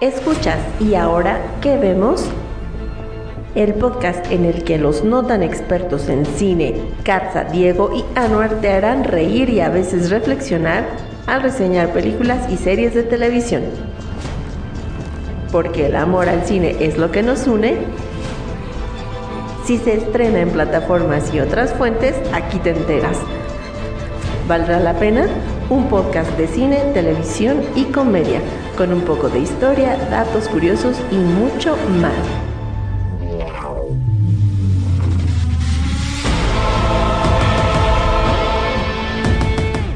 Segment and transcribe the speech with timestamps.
[0.00, 2.24] Escuchas y ahora, ¿qué vemos?
[3.56, 8.60] El podcast en el que los no tan expertos en cine, Katza, Diego y Anuar
[8.60, 10.86] te harán reír y a veces reflexionar
[11.26, 13.64] al reseñar películas y series de televisión.
[15.50, 17.78] Porque el amor al cine es lo que nos une.
[19.64, 23.18] Si se estrena en plataformas y otras fuentes, aquí te enteras.
[24.46, 25.26] ¿Valdrá la pena?
[25.70, 28.40] Un podcast de cine, televisión y comedia,
[28.78, 32.14] con un poco de historia, datos curiosos y mucho más.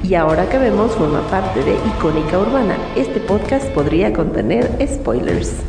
[0.02, 5.62] Y ahora que vemos forma parte de Icónica Urbana, este podcast podría contener spoilers.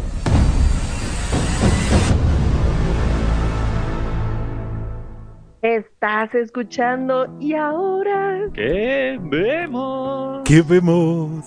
[5.62, 10.42] Estás escuchando y ahora ¿Qué vemos?
[10.46, 11.46] ¿Qué vemos?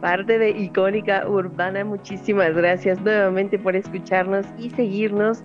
[0.00, 1.84] Parte de Icónica Urbana.
[1.84, 5.42] Muchísimas gracias nuevamente por escucharnos y seguirnos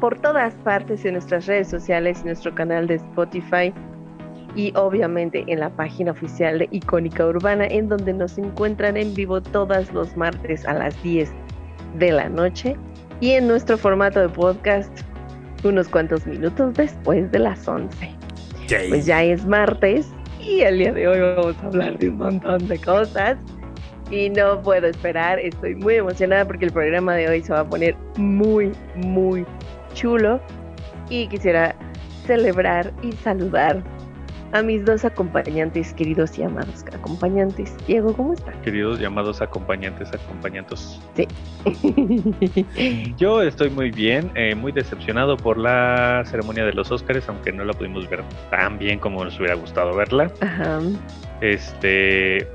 [0.00, 3.72] por todas partes en nuestras redes sociales y nuestro canal de Spotify
[4.54, 9.40] y obviamente en la página oficial de Icónica Urbana en donde nos encuentran en vivo
[9.40, 11.30] todos los martes a las 10
[11.98, 12.76] de la noche
[13.20, 14.90] y en nuestro formato de podcast
[15.64, 18.10] unos cuantos minutos después de las 11.
[18.66, 18.88] Yay.
[18.88, 22.66] Pues ya es martes y el día de hoy vamos a hablar de un montón
[22.66, 23.38] de cosas.
[24.12, 27.64] Y no puedo esperar, estoy muy emocionada porque el programa de hoy se va a
[27.64, 29.46] poner muy, muy
[29.94, 30.38] chulo.
[31.08, 31.74] Y quisiera
[32.26, 33.82] celebrar y saludar
[34.52, 37.74] a mis dos acompañantes, queridos y amados acompañantes.
[37.86, 38.54] Diego, ¿cómo estás?
[38.56, 41.00] Queridos llamados acompañantes, acompañantes.
[41.16, 41.26] Sí.
[43.16, 47.64] Yo estoy muy bien, eh, muy decepcionado por la ceremonia de los Óscares, aunque no
[47.64, 50.30] la pudimos ver tan bien como nos hubiera gustado verla.
[50.42, 50.80] Ajá.
[51.40, 52.46] Este,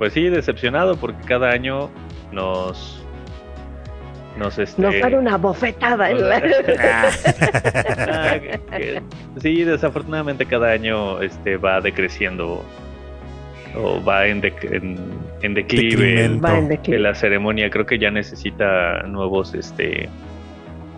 [0.00, 1.90] pues sí, decepcionado porque cada año
[2.32, 3.04] nos
[4.38, 6.36] nos este Nos dan una bofetada en la...
[8.08, 9.02] Ah, que- que-
[9.40, 12.64] sí, desafortunadamente cada año este va decreciendo
[13.76, 14.98] o va en, en,
[15.42, 16.28] en declive.
[16.38, 16.98] Va en declive.
[17.00, 20.08] la ceremonia creo que ya necesita nuevos este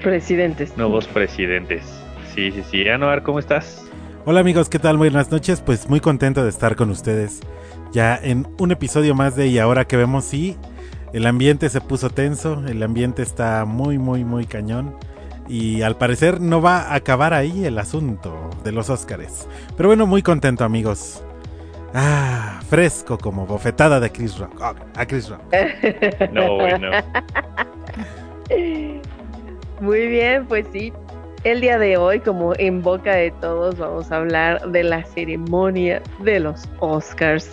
[0.01, 0.77] Presidentes.
[0.77, 1.83] nuevos presidentes.
[2.35, 2.89] Sí, sí, sí.
[2.89, 3.85] Anuar, ¿cómo estás?
[4.25, 4.99] Hola amigos, ¿qué tal?
[4.99, 5.61] Buenas noches.
[5.61, 7.41] Pues muy contento de estar con ustedes
[7.91, 10.57] ya en un episodio más de Y ahora que vemos, sí,
[11.13, 14.95] el ambiente se puso tenso, el ambiente está muy, muy, muy cañón.
[15.49, 19.49] Y al parecer no va a acabar ahí el asunto de los Óscares.
[19.77, 21.25] Pero bueno, muy contento amigos.
[21.93, 24.63] Ah, fresco como bofetada de Chris Rock.
[24.97, 25.43] A Chris Rock.
[26.33, 26.91] No, bueno.
[29.81, 30.93] Muy bien, pues sí.
[31.45, 36.01] El día de hoy, como en boca de todos, vamos a hablar de la ceremonia
[36.21, 37.51] de los Oscars,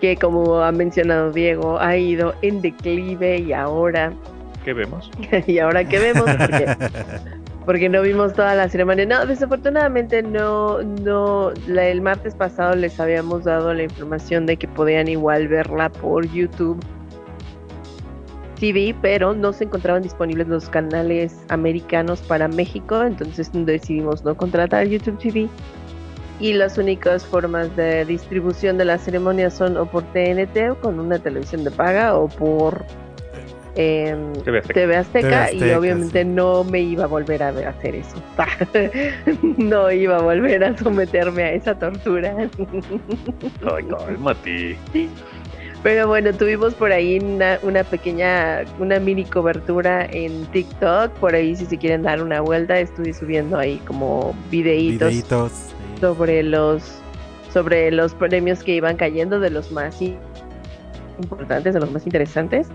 [0.00, 4.12] que como ha mencionado Diego, ha ido en declive y ahora,
[4.64, 5.08] ¿Qué vemos?
[5.46, 6.66] y ahora qué vemos, porque,
[7.64, 9.06] porque no vimos toda la ceremonia.
[9.06, 14.66] No, desafortunadamente no, no, la- el martes pasado les habíamos dado la información de que
[14.66, 16.78] podían igual verla por YouTube
[18.60, 24.86] TV, pero no se encontraban disponibles los canales americanos para México, entonces decidimos no contratar
[24.86, 25.48] YouTube TV.
[26.38, 31.00] Y las únicas formas de distribución de la ceremonia son o por TNT, o con
[31.00, 32.84] una televisión de paga, o por
[33.76, 34.80] em, TV Azteca.
[34.80, 36.28] TV Azteca, TV y Azteca, obviamente sí.
[36.28, 38.16] no me iba a volver a hacer eso.
[39.58, 42.34] no iba a volver a someterme a esa tortura.
[43.74, 44.78] Ay, cálmate.
[45.82, 51.10] Pero bueno, tuvimos por ahí una, una pequeña, una mini cobertura en TikTok.
[51.12, 55.52] Por ahí, si se quieren dar una vuelta, estuve subiendo ahí como videitos Videitos.
[55.52, 55.74] sí.
[56.00, 57.00] sobre los
[57.50, 60.00] sobre los premios que iban cayendo de los más
[61.22, 62.68] importantes, de los más interesantes.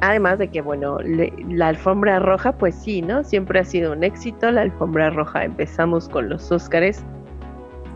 [0.00, 3.22] Además de que, bueno, le- la alfombra roja, pues sí, ¿no?
[3.24, 4.50] Siempre ha sido un éxito.
[4.50, 7.04] La alfombra roja, empezamos con los Óscares,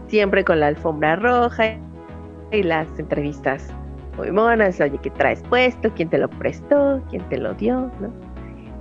[0.08, 1.76] siempre con la alfombra roja
[2.53, 3.68] y las entrevistas
[4.16, 4.80] monas.
[4.80, 5.92] Oye, ¿qué traes puesto?
[5.94, 7.03] ¿Quién te lo prestó?
[7.10, 7.91] ¿Quién te lo dio?
[8.00, 8.12] ¿No?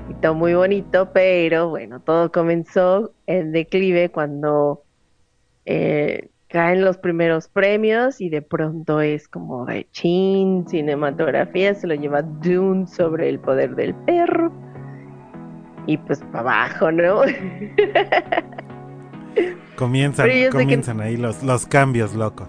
[0.09, 4.83] Y todo muy bonito, pero bueno, todo comenzó en declive cuando
[5.65, 11.95] eh, caen los primeros premios y de pronto es como de chin, cinematografía, se lo
[11.95, 14.51] lleva Dune sobre el poder del perro.
[15.87, 17.21] Y pues para abajo, ¿no?
[19.75, 22.47] Comienzan, que- comienzan ahí los, los cambios locos.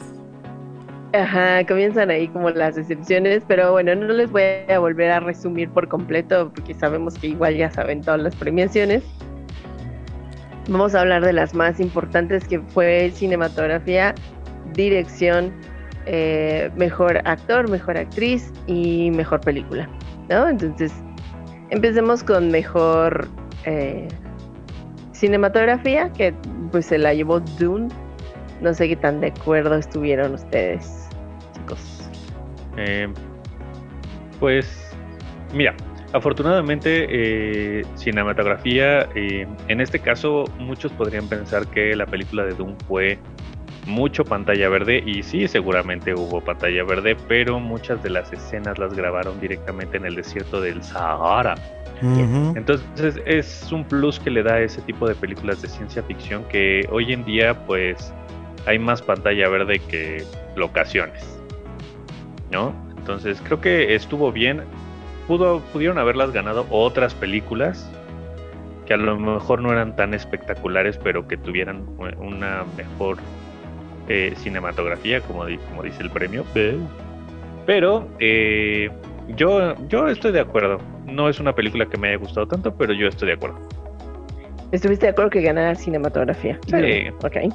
[1.14, 5.68] Ajá, comienzan ahí como las excepciones, pero bueno, no les voy a volver a resumir
[5.68, 9.04] por completo porque sabemos que igual ya saben todas las premiaciones.
[10.68, 14.14] Vamos a hablar de las más importantes que fue cinematografía,
[14.72, 15.52] dirección,
[16.06, 19.90] eh, mejor actor, mejor actriz y mejor película.
[20.30, 20.48] ¿no?
[20.48, 20.92] Entonces,
[21.70, 23.28] empecemos con mejor
[23.66, 24.08] eh,
[25.12, 26.32] cinematografía, que
[26.70, 27.88] pues se la llevó Dune.
[28.60, 31.01] No sé qué tan de acuerdo estuvieron ustedes,
[32.76, 33.08] Eh,
[34.40, 34.94] pues,
[35.54, 35.74] mira,
[36.12, 42.76] afortunadamente, eh, cinematografía, eh, en este caso, muchos podrían pensar que la película de Dune
[42.86, 43.18] fue
[43.86, 48.94] mucho pantalla verde y sí, seguramente hubo pantalla verde, pero muchas de las escenas las
[48.94, 51.54] grabaron directamente en el desierto del Sahara.
[52.56, 56.42] Entonces es un plus que le da a ese tipo de películas de ciencia ficción
[56.48, 58.12] que hoy en día pues
[58.66, 60.24] hay más pantalla verde que
[60.56, 61.41] locaciones.
[62.52, 62.74] ¿No?
[62.96, 64.62] Entonces creo que estuvo bien.
[65.26, 67.90] Pudo, pudieron haberlas ganado otras películas
[68.86, 71.86] que a lo mejor no eran tan espectaculares, pero que tuvieran
[72.18, 73.18] una mejor
[74.08, 76.44] eh, cinematografía, como, como dice el premio.
[77.66, 78.90] Pero eh,
[79.36, 80.78] yo, yo estoy de acuerdo.
[81.06, 83.58] No es una película que me haya gustado tanto, pero yo estoy de acuerdo.
[84.72, 86.58] ¿Estuviste de acuerdo que ganara cinematografía?
[86.66, 87.10] Sí.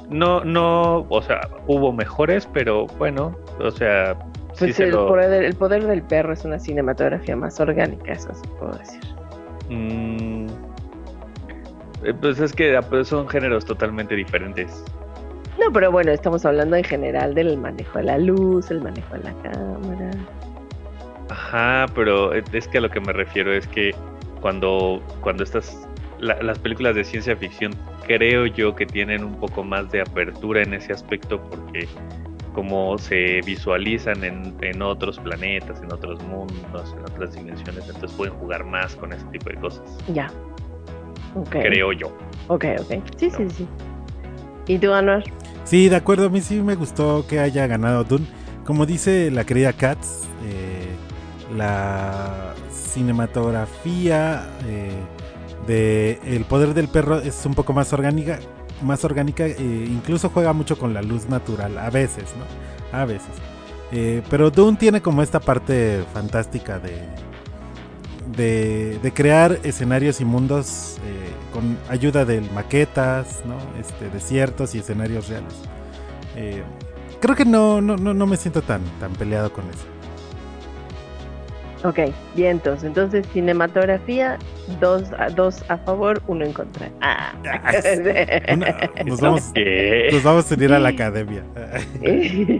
[0.08, 4.16] No, no, o sea, hubo mejores, pero bueno, o sea.
[4.58, 8.72] Pues el, poder, el poder del perro es una cinematografía más orgánica, eso sí puedo
[8.72, 9.00] decir.
[9.68, 10.46] Mm,
[12.04, 14.84] eh, pues es que pues, son géneros totalmente diferentes.
[15.58, 19.24] No, pero bueno, estamos hablando en general del manejo de la luz, el manejo de
[19.24, 20.10] la cámara.
[21.30, 23.94] Ajá, pero es que a lo que me refiero es que
[24.40, 25.86] cuando, cuando estas,
[26.20, 27.72] las películas de ciencia ficción
[28.06, 31.86] creo yo que tienen un poco más de apertura en ese aspecto porque
[32.54, 38.34] como se visualizan en, en otros planetas, en otros mundos, en otras dimensiones, entonces pueden
[38.34, 39.82] jugar más con ese tipo de cosas.
[40.12, 40.30] Ya.
[41.34, 41.62] Okay.
[41.62, 42.08] Creo yo.
[42.48, 43.02] Ok, ok.
[43.16, 43.68] Sí, sí, sí.
[44.66, 45.24] ¿Y tú, Anuar?
[45.64, 46.26] Sí, de acuerdo.
[46.26, 48.26] A mí sí me gustó que haya ganado Dune.
[48.64, 50.88] Como dice la querida Katz, eh,
[51.56, 54.92] la cinematografía eh,
[55.66, 58.38] de El poder del perro es un poco más orgánica,
[58.82, 62.98] más orgánica, eh, incluso juega mucho con la luz natural, a veces, ¿no?
[62.98, 63.30] A veces.
[63.92, 66.98] Eh, pero Dune tiene como esta parte fantástica de,
[69.00, 70.98] de, crear escenarios y mundos
[71.52, 73.56] con ayuda de maquetas, ¿no?
[73.80, 75.54] Este, desiertos y escenarios reales.
[77.20, 79.97] creo que no, no, no, no me siento tan, tan peleado con eso.
[81.84, 82.00] Ok,
[82.34, 84.36] bien, entonces, entonces cinematografía,
[84.80, 85.04] dos,
[85.36, 86.88] dos a favor, uno en contra.
[87.00, 87.32] Ah.
[89.06, 89.52] nos, vamos,
[90.12, 91.44] nos vamos a ir a la academia.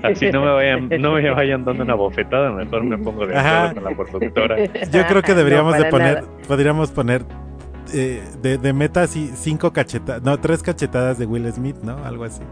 [0.05, 3.75] Así no me vayan, no me vayan dando una bofetada, mejor me pongo de acuerdo
[3.75, 4.65] con la productora.
[4.93, 7.25] Yo creo que deberíamos de poner, podríamos poner
[7.93, 12.05] eh, de, de meta así cinco cachetadas, no, tres cachetadas de Will Smith, ¿no?
[12.05, 12.43] Algo así.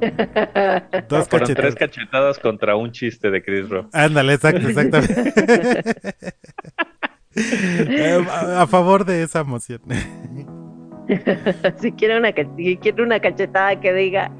[1.08, 1.56] Dos cachetadas.
[1.56, 3.88] Tres cachetadas contra un chiste de Chris Rock.
[3.92, 5.34] Ándale, exacto, exactamente.
[7.36, 9.80] Eh, a, favor de esa emoción.
[11.80, 14.30] si quiere una, quiere una cachetada que diga.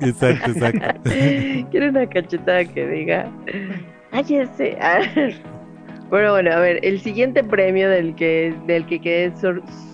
[0.00, 1.10] exacto, exacto.
[1.70, 3.30] quiere una cachetada que diga.
[4.10, 4.78] Ay, ese.
[6.10, 9.32] Bueno, bueno, a ver, el siguiente premio del que, del que quedé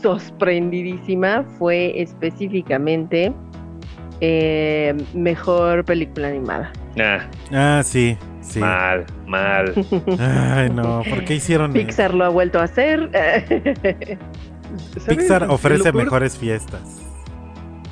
[0.01, 3.33] sorprendidísima fue específicamente
[4.21, 6.73] eh, mejor película animada.
[7.01, 8.61] Ah, ah sí, sí.
[8.61, 9.75] Mal, mal.
[10.21, 13.11] Ay, no, ¿por qué hicieron Pixar lo ha vuelto a hacer.
[15.09, 17.04] Pixar ofrece mejores fiestas.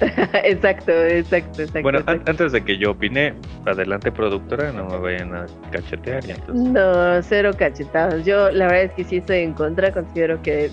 [0.45, 1.83] exacto, exacto, exacto.
[1.83, 3.35] Bueno, antes de que yo opine,
[3.67, 6.23] adelante productora, no me vayan a cachetear.
[6.49, 8.25] No, cero cachetadas.
[8.25, 10.71] Yo la verdad es que sí estoy en contra, considero que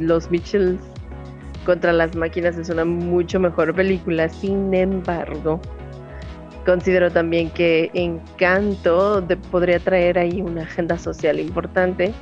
[0.00, 0.80] los Mitchells
[1.64, 5.60] contra las máquinas es una mucho mejor película, sin embargo,
[6.64, 12.14] considero también que Encanto podría traer ahí una agenda social importante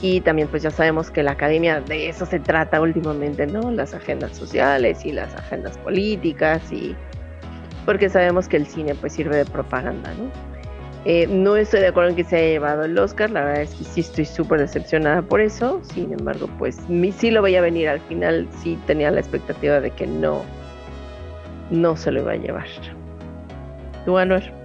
[0.00, 3.70] y también pues ya sabemos que la academia de eso se trata últimamente, ¿no?
[3.70, 6.94] Las agendas sociales y las agendas políticas y
[7.84, 10.30] porque sabemos que el cine pues sirve de propaganda, ¿no?
[11.04, 13.74] Eh, no estoy de acuerdo en que se haya llevado el Oscar, la verdad es
[13.74, 16.76] que sí estoy súper decepcionada por eso, sin embargo pues
[17.16, 20.42] sí lo veía venir, al final sí tenía la expectativa de que no,
[21.70, 22.66] no se lo iba a llevar.
[24.04, 24.57] ¿Tú, Anuar?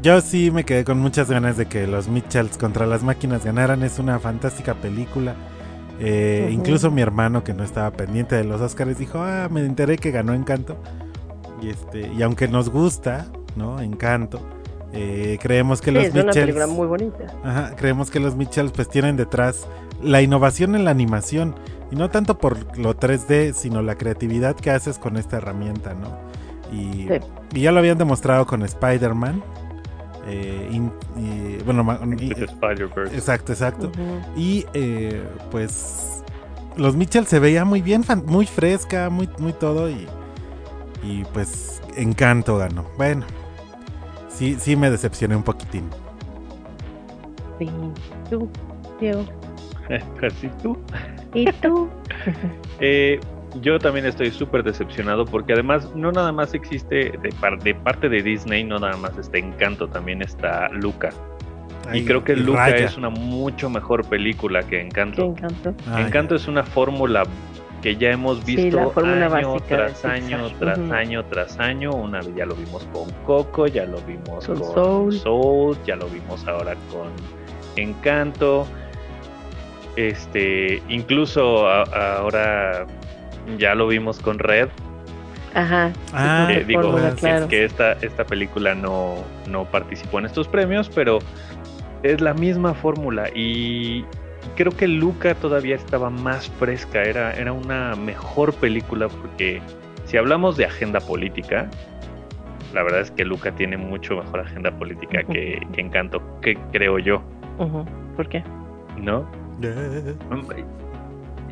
[0.00, 3.82] Yo sí me quedé con muchas ganas de que los Mitchells contra las máquinas ganaran.
[3.82, 5.34] Es una fantástica película.
[6.00, 9.98] Eh, incluso mi hermano que no estaba pendiente de los Oscars dijo, ah, me enteré
[9.98, 10.76] que ganó Encanto.
[11.60, 13.26] Y este, y aunque nos gusta,
[13.56, 13.80] ¿no?
[13.80, 14.40] Encanto.
[14.92, 16.36] Eh, creemos que los es Mitchells.
[16.36, 17.26] Una película muy bonita.
[17.42, 19.66] Ajá, creemos que los Mitchells pues tienen detrás
[20.00, 21.56] la innovación en la animación.
[21.90, 26.16] Y no tanto por lo 3D, sino la creatividad que haces con esta herramienta, ¿no?
[26.70, 27.08] Y,
[27.54, 29.42] y ya lo habían demostrado con Spider-Man.
[30.30, 33.14] Eh, in- y, bueno, Spider-Verse.
[33.16, 33.90] exacto, exacto.
[34.36, 36.22] Y eh, pues
[36.76, 40.06] los Mitchell se veía muy bien, fan- muy fresca, muy, muy todo y,
[41.02, 42.84] y pues encanto ganó.
[42.98, 43.24] Bueno,
[44.28, 45.88] sí, sí me decepcioné un poquitín.
[47.58, 47.70] Sí.
[48.30, 48.48] Tú,
[49.00, 49.24] Diego.
[50.26, 50.76] Así tú.
[51.34, 51.88] ¿Y tú?
[52.80, 53.18] Eh,
[53.62, 58.08] yo también estoy súper decepcionado porque además no nada más existe de, par- de parte
[58.08, 61.10] de Disney, no nada más está Encanto, también está Luca.
[61.92, 62.84] y creo que Luca Raya.
[62.86, 65.24] es una mucho mejor película que Encanto.
[65.24, 65.74] encanto.
[65.90, 67.22] Ay, Encanto es una fórmula
[67.80, 71.92] que ya hemos visto año básica tras año, tras año, tras año.
[71.92, 75.12] Una vez ya lo vimos con Coco, ya lo vimos Con con Soul.
[75.14, 77.08] Soul, ya lo vimos ahora con
[77.76, 78.66] Encanto.
[79.96, 81.82] Este, incluso a-
[82.18, 82.86] ahora
[83.56, 84.68] ya lo vimos con Red.
[85.54, 85.92] Ajá.
[86.12, 87.48] Ah, Eh, digo, fórmula, claro.
[87.48, 89.16] que esta, esta película no,
[89.48, 91.18] no participó en estos premios, pero
[92.02, 94.04] es la misma fórmula y
[94.56, 99.60] creo que Luca todavía estaba más fresca, era, era una mejor película porque
[100.04, 101.68] si hablamos de agenda política,
[102.72, 106.98] la verdad es que Luca tiene mucho mejor agenda política que, que Encanto, que creo
[106.98, 107.22] yo.
[108.16, 108.44] ¿Por qué?
[109.00, 109.28] ¿no?
[109.62, 110.14] eh,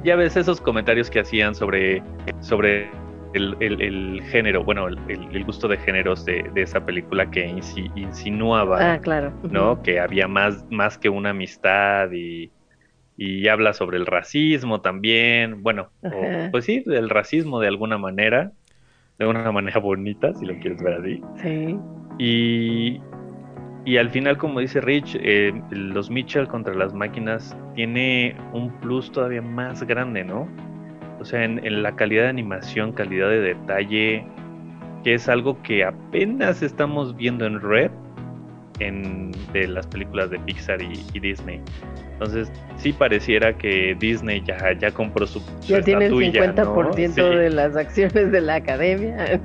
[0.06, 2.00] Ya ves esos comentarios que hacían sobre,
[2.38, 2.88] sobre
[3.34, 7.48] el, el- el género, bueno, el, el- gusto de géneros de, de esa película que
[7.50, 9.32] insi- insinuaba, Ah, claro.
[9.50, 9.82] ¿no?
[9.82, 12.52] Que había más, más que una amistad y,
[13.16, 18.52] y habla sobre el racismo también, bueno, o- pues sí, del racismo de alguna manera,
[19.18, 21.20] de una manera bonita, si lo quieres ver así.
[21.42, 21.78] Sí.
[22.18, 23.00] Y,
[23.86, 29.10] y al final, como dice Rich, eh, los Mitchell contra las máquinas tiene un plus
[29.12, 30.46] todavía más grande, ¿no?
[31.20, 34.24] O sea, en, en la calidad de animación, calidad de detalle,
[35.04, 37.90] que es algo que apenas estamos viendo en Red,
[38.80, 41.62] en, de las películas de Pixar y, y Disney.
[42.12, 46.92] Entonces, sí pareciera que Disney ya, ya compró su, su Ya tiene el estatuilla, ¿no?
[46.92, 49.40] 50% Sí, de las acciones de la academia.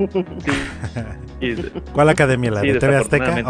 [1.39, 1.55] sí,
[1.93, 2.51] ¿Cuál academia?
[2.51, 3.43] ¿La Sí, de TV Azteca?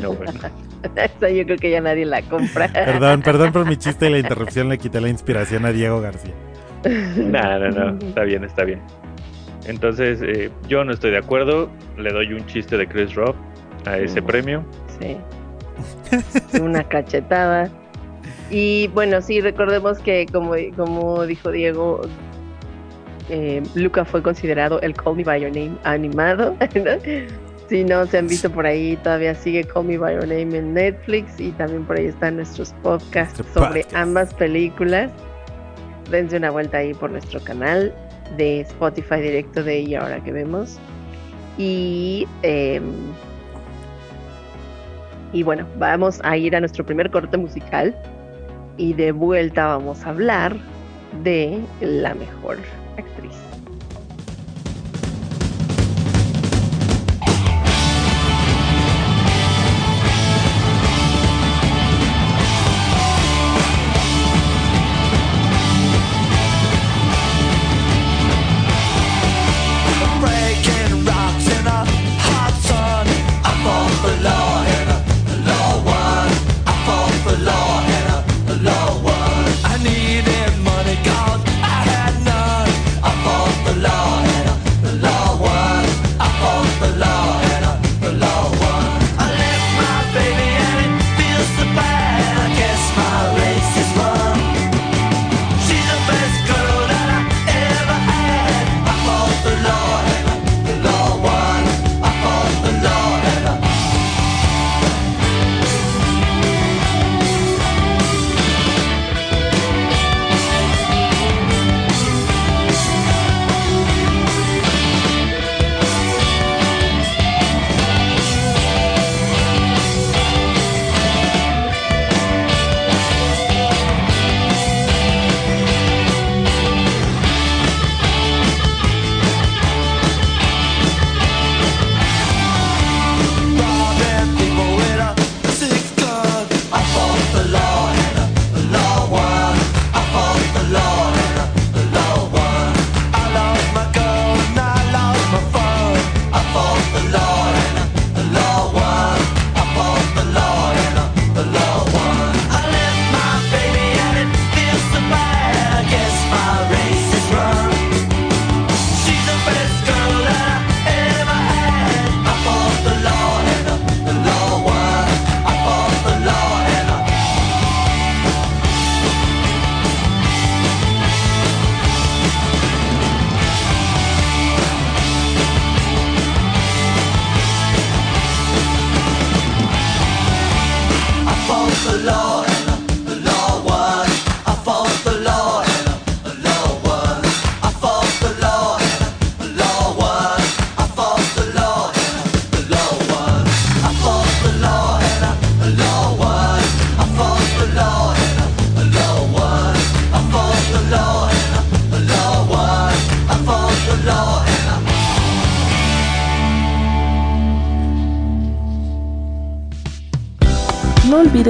[0.00, 0.32] No, bueno.
[0.96, 2.68] Esa yo creo que ya nadie la compra.
[2.68, 6.34] perdón, perdón por mi chiste y la interrupción, le quité la inspiración a Diego García.
[7.16, 8.80] No, no, no, está bien, está bien.
[9.66, 11.68] Entonces, eh, yo no estoy de acuerdo.
[11.98, 13.34] Le doy un chiste de Chris Rock
[13.84, 14.64] a ese premio.
[15.00, 15.16] Sí.
[16.60, 17.68] Una cachetada.
[18.50, 22.02] Y bueno, sí, recordemos que como, como dijo Diego,
[23.28, 26.56] eh, Luca fue considerado el Call Me By Your Name animado.
[26.74, 27.45] ¿no?
[27.68, 30.74] Si no se han visto por ahí, todavía sigue Call Me By Your Name en
[30.74, 33.96] Netflix y también por ahí están nuestros podcasts Nuestro sobre podcast.
[33.96, 35.10] ambas películas.
[36.10, 37.92] Dense una vuelta ahí por nuestro canal
[38.36, 40.78] de Spotify directo de Y ahora que vemos.
[41.58, 42.84] Y em,
[45.32, 47.94] y bueno, vamos a ir a nuestro primer corte musical
[48.76, 50.56] y de vuelta vamos a hablar
[51.22, 52.58] de la mejor
[52.96, 53.45] actriz.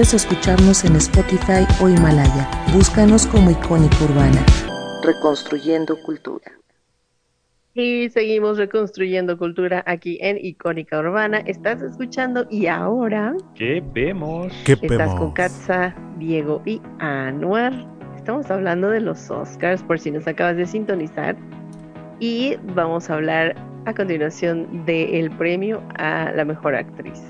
[0.07, 2.49] Olvides escucharnos en Spotify o Himalaya.
[2.73, 4.45] Búscanos como Icónica Urbana.
[5.03, 6.53] Reconstruyendo Cultura.
[7.75, 11.39] Y seguimos reconstruyendo cultura aquí en Icónica Urbana.
[11.39, 14.53] Estás escuchando y ahora ¿Qué vemos?
[14.65, 15.15] ¿Qué estás vemos?
[15.17, 17.73] con Katza, Diego y Anuar.
[18.17, 21.37] Estamos hablando de los Oscars por si nos acabas de sintonizar.
[22.21, 27.21] Y vamos a hablar a continuación del premio a la mejor actriz.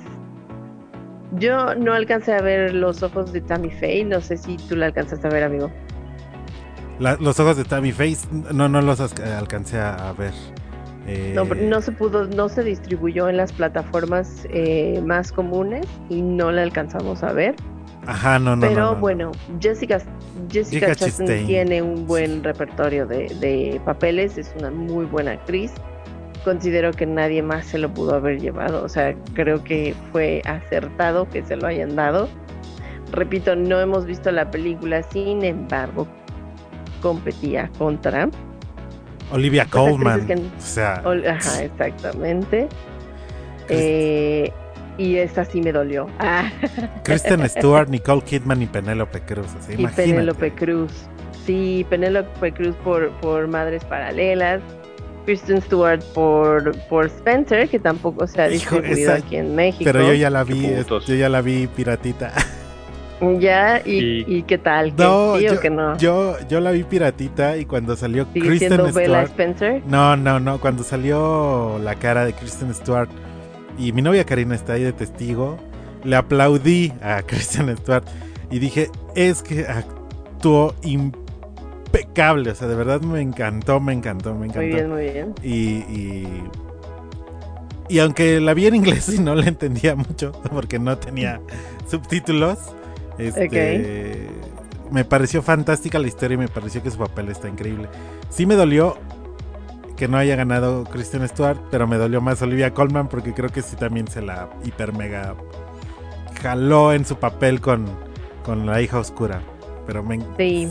[1.33, 4.87] Yo no alcancé a ver los ojos de Tammy Faye, no sé si tú la
[4.87, 5.71] alcanzaste a ver, amigo.
[6.99, 10.33] La- los ojos de Tammy Face, no, no los as- alcancé a, ver.
[11.07, 11.35] Eh,
[11.69, 16.63] No, se pudo, no se distribuyó en las plataformas eh, más comunes y no la
[16.63, 17.55] alcanzamos a ver.
[18.07, 18.61] Ajá, no, no.
[18.63, 19.01] pero no, no.
[19.01, 21.47] bueno, Jessica, Jessica Jessica Chastain Chastain.
[21.47, 25.73] tiene un buen repertorio de, de papeles, es una muy buena actriz.
[26.47, 31.29] Considero que nadie más se lo pudo haber llevado, o sea, creo que fue acertado
[31.29, 32.29] que se lo hayan dado.
[33.11, 36.07] Repito, no hemos visto la película, sin embargo,
[37.03, 38.29] competía contra
[39.33, 40.25] Olivia pues, Colman.
[40.25, 42.69] que- O sea, Ajá, exactamente.
[43.69, 44.53] Eh,
[44.99, 46.07] y esta sí me dolió.
[46.21, 46.49] Ah,
[47.03, 49.53] Kristen Stewart, Nicole Kidman y Penélope Cruz.
[49.59, 49.85] Así, y.
[49.89, 50.93] Penélope Cruz.
[51.45, 54.61] Sí, Penélope Cruz por, por Madres Paralelas.
[55.27, 59.85] Kristen Stewart por, por Spencer, que tampoco se ha Hijo, distribuido esa- aquí en México.
[59.85, 60.69] Pero yo ya la Qué vi,
[61.07, 62.33] yo ya la vi piratita.
[63.41, 64.95] Ya, y, Y- y qué tal?
[64.95, 65.97] ¿Que No, sí o que no?
[65.97, 69.27] yo, yo la vi piratita y cuando salió ¿Sigue Kristen siendo Bella Stewart.
[69.31, 69.83] Spencer?
[69.87, 70.61] No, no, no.
[70.61, 73.09] Cuando salió la cara de Kristen Stewart
[73.79, 75.57] y mi novia Karina está ahí de testigo,
[76.05, 78.05] le aplaudí a Kristen Stewart
[78.51, 80.75] y dije, es que actuó
[82.01, 82.51] impecable.
[82.51, 84.61] O sea, de verdad me encantó, me encantó, me encantó.
[84.61, 85.35] Muy bien, muy bien.
[85.43, 85.57] Y,
[85.93, 86.45] y,
[87.89, 91.41] y aunque la vi en inglés y no la entendía mucho porque no tenía
[91.89, 92.59] subtítulos,
[93.19, 94.29] este,
[94.91, 97.89] me pareció fantástica la historia y me pareció que su papel está increíble.
[98.31, 98.97] Sí me dolió
[99.97, 103.63] que no haya ganado Kristen Stewart, pero me dolió más Olivia Colman porque creo que
[103.63, 105.35] sí también se la hiper mega
[106.43, 107.87] jaló en su papel con,
[108.45, 109.43] con la hija oscura.
[109.87, 110.21] Pero me...
[110.37, 110.69] Sí.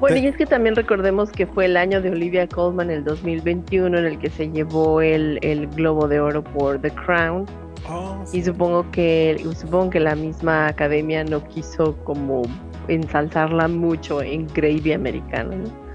[0.00, 3.98] Bueno, y es que también recordemos que fue el año de Olivia Colman, el 2021,
[3.98, 7.46] en el que se llevó el, el Globo de Oro por The Crown.
[7.88, 12.42] Oh, Y supongo que, supongo que la misma academia no quiso como
[12.86, 15.88] ensalzarla mucho en gravy americano, ¿no?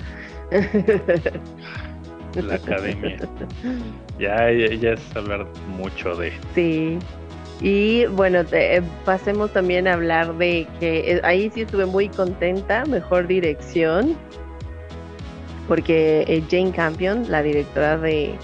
[2.42, 3.18] La academia.
[4.20, 6.32] Ya, ya, ya es hablar mucho de.
[6.54, 7.00] Sí.
[7.63, 12.10] Y bueno, te- eh, pasemos también a hablar de que eh, ahí sí estuve muy
[12.10, 14.15] contenta, mejor dirección,
[15.67, 18.36] porque eh, Jane Campion, la directora de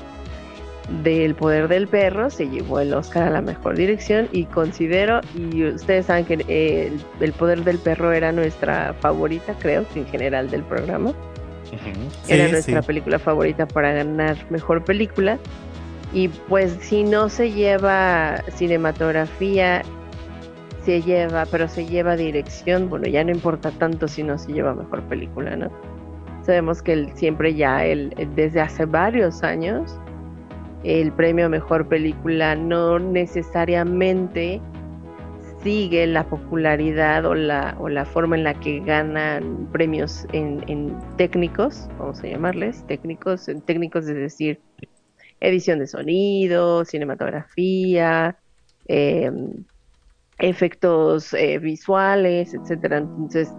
[1.04, 5.66] del Poder del Perro, se llevó el Oscar a la mejor dirección y considero, y
[5.66, 10.50] ustedes saben que eh, el, el Poder del Perro era nuestra favorita, creo, en general
[10.50, 11.14] del programa.
[12.28, 12.88] Era Sí, nuestra sí.
[12.88, 15.38] película favorita para ganar mejor película.
[16.14, 19.84] Y pues si no se lleva cinematografía,
[20.84, 24.74] se lleva, pero se lleva dirección, bueno, ya no importa tanto si no se lleva
[24.74, 25.70] mejor película, ¿no?
[26.42, 30.00] Sabemos que siempre ya, el, desde hace varios años,
[30.84, 34.62] el premio mejor película no necesariamente
[35.62, 41.90] sigue la popularidad o la, o la forma en la que ganan premios en, técnicos,
[42.00, 44.62] vamos a llamarles, técnicos, técnicos es decir,
[45.42, 48.38] edición de sonido, cinematografía,
[48.88, 49.32] eh,
[50.40, 52.98] efectos eh, visuales, etcétera.
[52.98, 53.54] Entonces,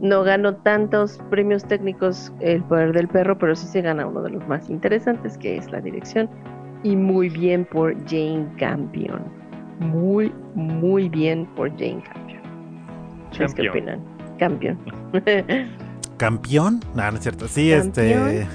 [0.00, 4.30] no ganó tantos premios técnicos el poder del perro, pero sí se gana uno de
[4.30, 6.28] los más interesantes, que es la dirección.
[6.82, 9.22] Y muy bien por Jane Campion.
[9.80, 12.42] Muy, muy bien por Jane Campion.
[13.30, 14.00] ¿Ustedes qué opinan?
[14.38, 14.78] Campion.
[16.18, 16.80] ¿Campeón?
[16.94, 17.48] No, no es cierto.
[17.48, 18.46] Sí, este.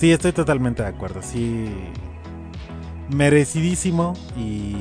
[0.00, 1.20] Sí, estoy totalmente de acuerdo.
[1.20, 1.70] Sí.
[3.14, 4.74] Merecidísimo y.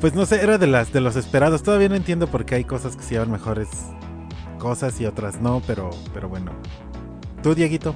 [0.00, 1.62] Pues no sé, era de las de los esperados.
[1.62, 3.68] Todavía no entiendo por qué hay cosas que se llevan mejores
[4.58, 6.50] cosas y otras no, pero, pero bueno.
[7.44, 7.94] ¿Tú, Dieguito?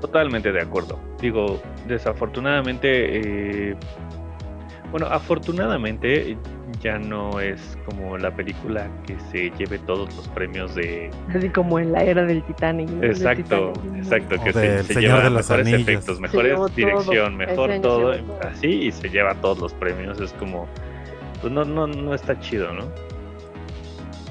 [0.00, 0.98] Totalmente de acuerdo.
[1.20, 3.76] Digo, desafortunadamente, eh,
[4.90, 6.36] bueno, afortunadamente
[6.80, 11.10] ya no es como la película que se lleve todos los premios de...
[11.34, 12.88] Así como en la era del Titanic.
[13.02, 13.98] Exacto, Titanic, ¿no?
[13.98, 15.88] exacto, que se, lleva de los mejores Anillos.
[15.88, 18.14] efectos, mejores todo, dirección, mejor todo.
[18.42, 20.20] así y se lleva todos los premios.
[20.20, 20.68] Es como,
[21.40, 22.84] pues no, no, no está chido, ¿no?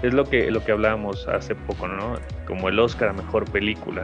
[0.01, 2.15] Es lo que, lo que hablábamos hace poco, ¿no?
[2.45, 4.03] Como el Oscar a mejor película.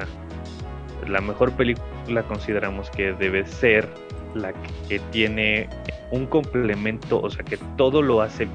[1.07, 3.87] La mejor película consideramos que debe ser
[4.35, 4.53] la
[4.87, 5.69] que tiene
[6.11, 8.47] un complemento, o sea, que todo lo hace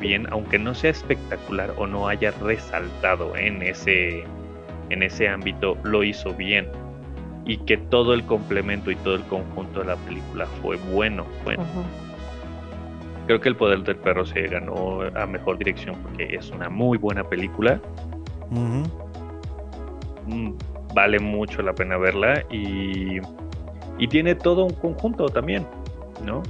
[0.00, 4.24] bien, aunque no sea espectacular o no haya resaltado en ese,
[4.90, 6.68] en ese ámbito, lo hizo bien.
[7.44, 11.26] Y que todo el complemento y todo el conjunto de la película fue bueno.
[11.44, 11.64] bueno.
[13.26, 16.98] Creo que El Poder del Perro se ganó a mejor dirección porque es una muy
[16.98, 17.80] buena película.
[18.50, 18.84] Mm,
[20.94, 23.18] Vale mucho la pena verla y,
[23.98, 25.66] y tiene todo un conjunto también,
[26.24, 26.42] ¿no?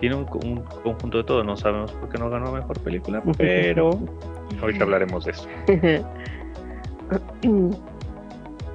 [0.00, 1.44] Tiene un, un conjunto de todo.
[1.44, 3.98] No sabemos por qué no ganó a mejor película, pero
[4.60, 5.48] ahorita hablaremos de eso.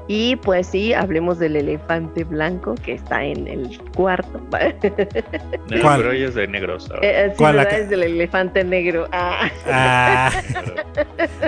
[0.09, 4.39] Y pues sí, hablemos del elefante blanco que está en el cuarto.
[5.69, 5.99] No, ¿Cuál?
[5.99, 6.89] pero ella es de negros.
[6.89, 7.01] ahora.
[7.03, 7.57] Eh, sí, ¿Cuál?
[7.57, 9.05] La Es del elefante negro.
[9.11, 9.49] Ah.
[9.69, 10.31] Ah,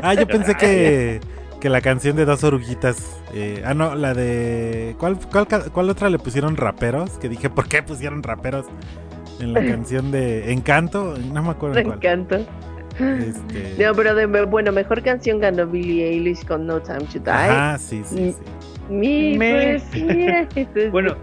[0.04, 1.22] ah, yo pensé que,
[1.60, 3.22] que la canción de dos oruguitas.
[3.34, 4.96] eh, ah, no, la de.
[5.00, 7.12] ¿cuál, cuál, cuál otra le pusieron raperos?
[7.20, 8.66] Que dije, ¿por qué pusieron raperos
[9.40, 11.16] en la canción de Encanto?
[11.34, 11.98] No me acuerdo Me en cuál.
[11.98, 12.40] encanta.
[13.00, 17.30] Este, No, pero de, bueno, mejor canción ganó Billie Eilish con No Time to Die.
[17.32, 18.36] Ajá, sí, sí, sí.
[18.94, 20.48] Mi Me- poesía.
[20.56, 21.16] Entonces, Bueno,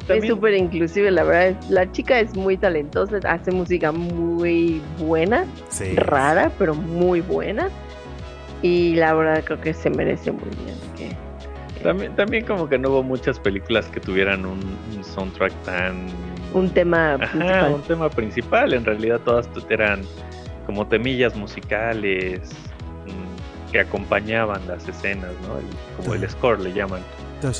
[0.00, 1.46] es también, súper inclusive, la verdad.
[1.48, 5.94] es- La chica es muy talentosa, hace música muy buena, sí.
[5.94, 7.68] rara, pero muy buena.
[8.62, 10.76] Y la verdad creo que se merece muy bien.
[10.96, 11.16] que-
[11.82, 14.60] también, también como que no hubo muchas películas que tuvieran un,
[14.96, 16.06] un soundtrack tan...
[16.54, 17.72] un tema Ajá, principal.
[17.74, 18.72] un tema principal.
[18.74, 20.02] En realidad todas eran
[20.66, 22.40] como temillas musicales
[23.06, 25.58] mm, que acompañaban las escenas, ¿no?
[25.58, 25.64] El-
[25.96, 27.00] como el score le llaman.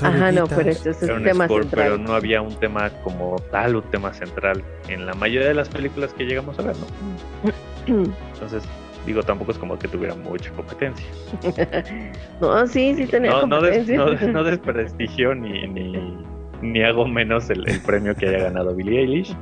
[0.03, 1.85] Ajá, no, pero este es un tema score, central.
[1.87, 5.69] pero no había un tema como tal, un tema central en la mayoría de las
[5.69, 8.05] películas que llegamos a ver, ¿no?
[8.35, 8.63] Entonces,
[9.07, 11.07] digo, tampoco es como que tuviera mucha competencia.
[12.41, 14.27] no, sí, sí tenía No, no, des- competencia.
[14.29, 16.25] no, no desprestigio ni, ni,
[16.63, 19.37] ni hago menos el, el premio que haya ganado Billie Eilish.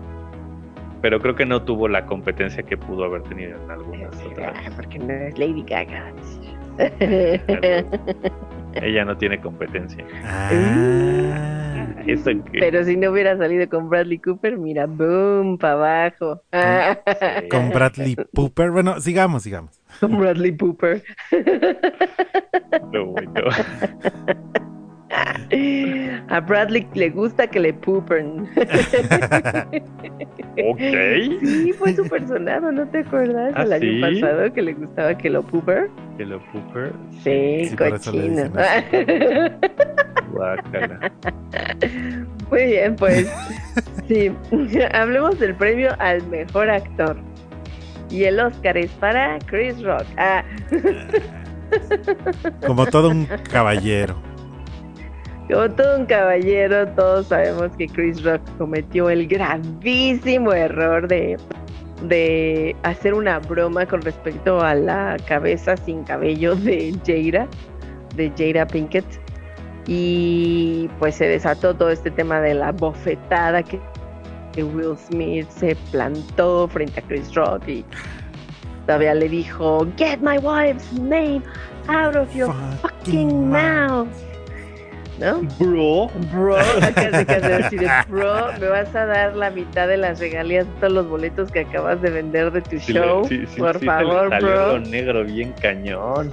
[1.03, 4.53] Pero creo que no tuvo la competencia que pudo haber tenido en algunas otras.
[4.77, 6.13] Porque no es Lady Gaga.
[8.75, 10.05] Ella no tiene competencia.
[10.25, 11.61] Ah.
[12.07, 16.43] Eso Pero si no hubiera salido con Bradley Cooper, mira, boom, para abajo.
[16.53, 17.49] Ah, sí.
[17.49, 18.71] Con Bradley Pooper.
[18.71, 19.81] Bueno, sigamos, sigamos.
[20.01, 21.03] con Bradley Cooper.
[22.93, 23.51] No, bueno.
[26.29, 28.49] A Bradley le gusta que le poopen.
[30.69, 30.79] Ok.
[30.79, 33.53] Sí, fue súper sonado, ¿no te acuerdas?
[33.57, 34.21] ¿Ah, El año sí?
[34.21, 35.89] pasado que le gustaba que lo pooper.
[36.17, 36.93] Que lo Cooper.
[37.25, 38.51] Sí, Sí, cochino.
[42.51, 43.33] Muy bien, pues
[44.09, 44.31] sí,
[44.93, 47.17] hablemos del premio al mejor actor.
[48.11, 50.05] Y el Oscar es para Chris Rock.
[50.17, 50.45] Ah,
[52.67, 54.17] Como todo un caballero.
[55.51, 61.37] Como todo un caballero, todos sabemos que Chris Rock cometió el gravísimo error de,
[62.09, 67.49] de hacer una broma con respecto a la cabeza sin cabello de Jada,
[68.15, 69.05] de Jada Pinkett.
[69.87, 73.81] Y pues se desató todo este tema de la bofetada que,
[74.53, 77.85] que Will Smith se plantó frente a Chris Rock y
[78.87, 81.43] todavía le dijo, Get my wife's name
[81.89, 84.30] out of your fucking mouth.
[85.21, 85.43] ¿No?
[85.59, 86.11] Bro.
[86.33, 90.93] Bro, de decir, bro, me vas a dar la mitad de las regalías de todos
[90.95, 93.25] los boletos que acabas de vender de tu Sí, show.
[93.29, 94.67] sí, sí, Por sí, se le favor, salió bro.
[94.73, 96.31] lo negro bien cañón.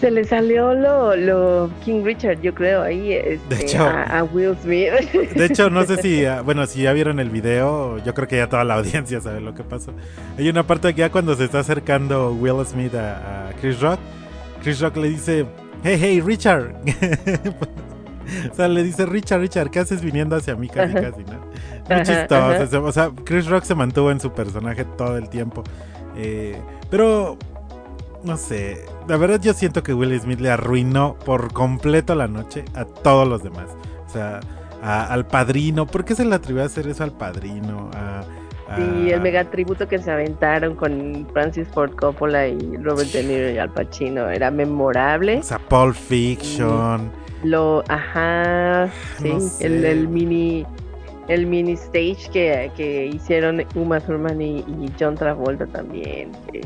[0.00, 4.24] Se le salió lo, lo King Richard, yo creo, ahí este, De hecho- a, a
[4.24, 4.92] Will Smith.
[5.34, 8.38] De hecho, no sé si, ah, bueno, si ya vieron el video, yo creo que
[8.38, 9.92] ya toda la audiencia sabe lo que pasó.
[10.38, 14.00] Hay una parte que ya cuando se está acercando Will Smith a, a Chris Rock,
[14.62, 15.44] Chris Rock le dice,
[15.84, 16.72] hey, hey, Richard.
[18.52, 21.10] o sea, le dice, Richard, Richard, ¿qué haces viniendo hacia mí casi, Ajá.
[21.10, 21.40] casi, no?
[21.94, 22.84] Muy chistoso.
[22.84, 25.62] O sea, Chris Rock se mantuvo en su personaje todo el tiempo.
[26.16, 27.36] Eh, pero,
[28.24, 32.64] no sé, la verdad yo siento que Will Smith le arruinó por completo la noche
[32.74, 33.66] a todos los demás.
[34.06, 34.40] O sea,
[34.82, 35.86] a- al padrino.
[35.86, 37.90] ¿Por qué se le atrevió a hacer eso al padrino?
[37.94, 43.10] A, a- Sí, el mega tributo que se aventaron con Francis Ford Coppola y Robert
[43.10, 45.38] De Niro y Al Pacino era memorable.
[45.38, 47.10] O sea, Pulp Fiction.
[47.42, 49.66] Lo, ajá, sí, No sé.
[49.66, 50.66] el, el mini,
[51.28, 56.32] el mini stage que, que hicieron Uma Thurman y, y John Travolta también.
[56.52, 56.60] que-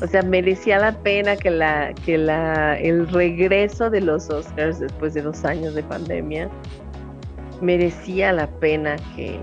[0.00, 5.14] o sea, merecía la pena que la, que la, el regreso de los Oscars después
[5.14, 6.48] de dos años de pandemia
[7.60, 9.38] merecía la pena que,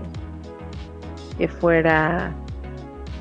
[1.38, 2.30] que fuera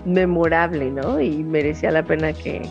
[0.06, 1.22] memorable, ¿no?
[1.22, 2.62] Y merecía la pena que,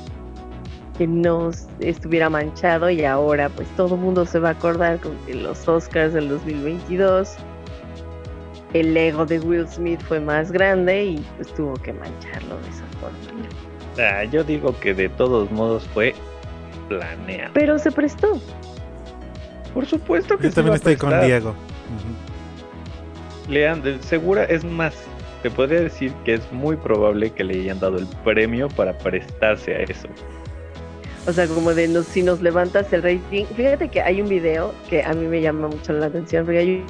[0.98, 5.16] que no estuviera manchado y ahora pues todo el mundo se va a acordar con
[5.26, 7.34] que los Oscars del 2022
[8.74, 12.84] el ego de Will Smith fue más grande y pues tuvo que mancharlo de esa
[13.00, 13.16] forma.
[13.98, 16.14] Ah, yo digo que de todos modos fue
[16.88, 17.50] planeado.
[17.54, 18.38] Pero se prestó.
[19.72, 21.20] Por supuesto que Yo se también iba a estoy con.
[21.24, 21.50] Diego.
[21.50, 23.52] Ujú.
[23.52, 24.94] Le han- de- segura, es más,
[25.42, 29.74] te podría decir que es muy probable que le hayan dado el premio para prestarse
[29.74, 30.08] a eso.
[31.28, 33.44] O sea, como de nos- si nos levantas el rating.
[33.54, 36.84] Fíjate que hay un video que a mí me llama mucho la atención, porque hay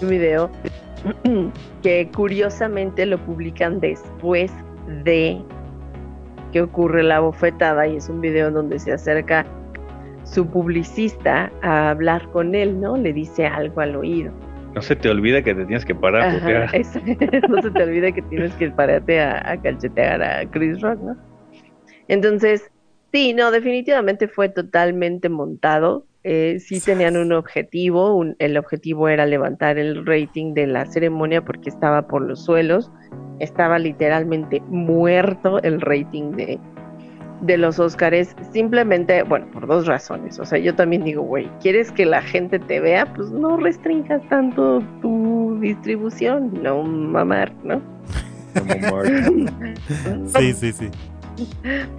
[0.00, 0.48] un video
[1.82, 4.52] que curiosamente lo publican después
[5.02, 5.40] de
[6.52, 9.44] que ocurre la bofetada y es un video donde se acerca
[10.22, 12.96] su publicista a hablar con él, ¿no?
[12.96, 14.32] Le dice algo al oído.
[14.74, 16.70] No se te olvida que te tienes que parar a putear.
[17.48, 21.16] no se te olvide que tienes que pararte a, a cachetear a Chris Rock, ¿no?
[22.06, 22.70] Entonces,
[23.12, 26.04] sí, no, definitivamente fue totalmente montado.
[26.22, 31.42] Eh, sí tenían un objetivo, un- el objetivo era levantar el rating de la ceremonia
[31.42, 32.90] porque estaba por los suelos,
[33.38, 36.58] estaba literalmente muerto el rating de,
[37.40, 40.38] de los Óscares, simplemente, bueno, por dos razones.
[40.38, 43.06] O sea, yo también digo, güey, ¿quieres que la gente te vea?
[43.14, 47.80] Pues no restringas tanto tu distribución, no mamar, ¿no?
[50.26, 50.90] Sí, sí, sí.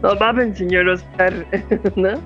[0.01, 1.33] No mames, señor Oscar,
[1.95, 2.19] ¿no?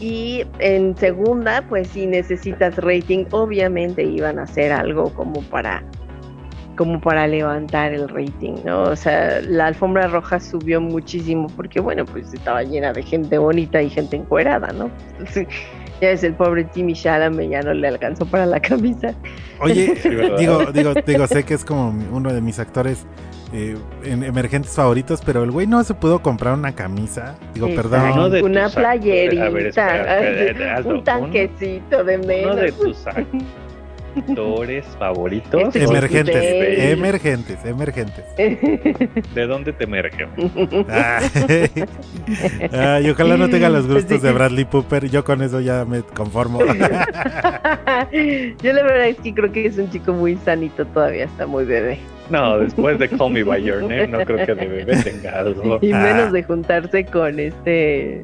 [0.00, 5.82] Y en segunda, pues si necesitas rating, obviamente iban a hacer algo como para
[6.76, 8.84] como para levantar el rating, ¿no?
[8.84, 13.82] O sea, la alfombra roja subió muchísimo porque, bueno, pues estaba llena de gente bonita
[13.82, 14.90] y gente encuerada, ¿no?
[16.00, 19.14] Ya es el pobre Timmy Chalamet, ya no le alcanzó para la camisa.
[19.60, 19.94] Oye,
[20.38, 23.04] digo, digo, digo, sé que es como uno de mis actores
[23.52, 27.34] eh, en- emergentes favoritos, pero el güey no se pudo comprar una camisa.
[27.52, 28.32] Digo, Exacto, perdón.
[28.32, 30.90] De una playerita, ver, espera, espera, hazlo.
[30.98, 32.52] un tanquecito de menos.
[32.52, 33.04] Uno de tus
[34.16, 35.74] actores favoritos.
[35.74, 36.36] Este Emergentes,
[36.92, 38.24] emergentes, emergentes.
[39.34, 40.28] ¿De dónde te emergen?
[40.88, 41.70] Ay,
[42.72, 45.08] Ay, ojalá no tenga los gustos de Bradley Cooper.
[45.08, 46.60] Yo con eso ya me conformo.
[46.60, 46.74] Yo
[48.72, 51.98] la verdad es que creo que es un chico muy sanito, todavía está muy bebé.
[52.40, 55.78] No, después de Call Me By Your Name, no creo que de bebé tenga algo.
[55.82, 55.98] Y Ah.
[55.98, 58.22] menos de juntarse con este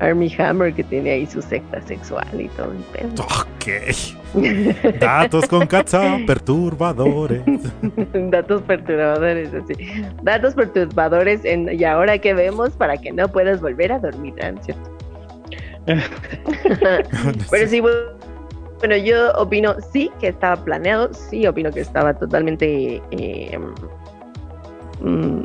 [0.00, 3.24] Army Hammer que tiene ahí su secta sexual y todo el pedo.
[3.24, 4.98] ok.
[5.00, 7.42] Datos con Katza, perturbadores.
[8.30, 9.74] Datos perturbadores, así.
[10.22, 14.52] Datos perturbadores en, y ahora que vemos para que no puedas volver a dormir, ¿ah?
[14.62, 14.96] ¿cierto?
[17.50, 17.96] Pero sí, bueno,
[18.86, 23.58] yo opino sí que estaba planeado, sí opino que estaba totalmente eh,
[25.00, 25.42] mm,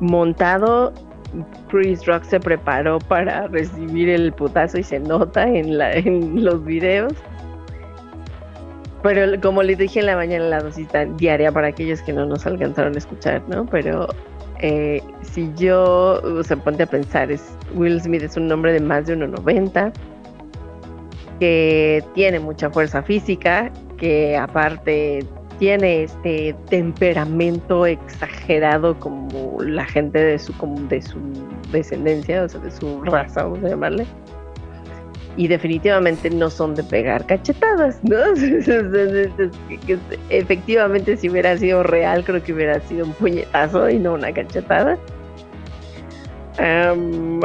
[0.00, 0.92] montado.
[1.68, 6.64] Chris Rock se preparó para recibir el putazo y se nota en, la, en los
[6.64, 7.12] videos.
[9.02, 12.46] Pero como les dije en la mañana, la dosis diaria para aquellos que no nos
[12.46, 13.66] alcanzaron a escuchar, ¿no?
[13.66, 14.08] Pero
[14.60, 18.80] eh, si yo, o sea, ponte a pensar, es, Will Smith es un hombre de
[18.80, 19.92] más de 1,90
[21.38, 25.24] que tiene mucha fuerza física, que aparte
[25.58, 31.18] tiene este temperamento exagerado como la gente de su, como de su
[31.72, 34.06] descendencia, o sea, de su raza, vamos a llamarle.
[35.38, 38.16] Y definitivamente no son de pegar cachetadas, ¿no?
[40.30, 44.98] Efectivamente, si hubiera sido real, creo que hubiera sido un puñetazo y no una cachetada.
[46.58, 47.40] Am,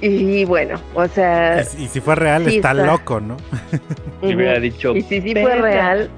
[0.00, 2.84] y, bueno, o sea, Y, y si fue real, Sí, está está.
[2.86, 3.36] loco, ¿no?
[4.22, 6.10] Y hubiera dicho, y si sí fue real,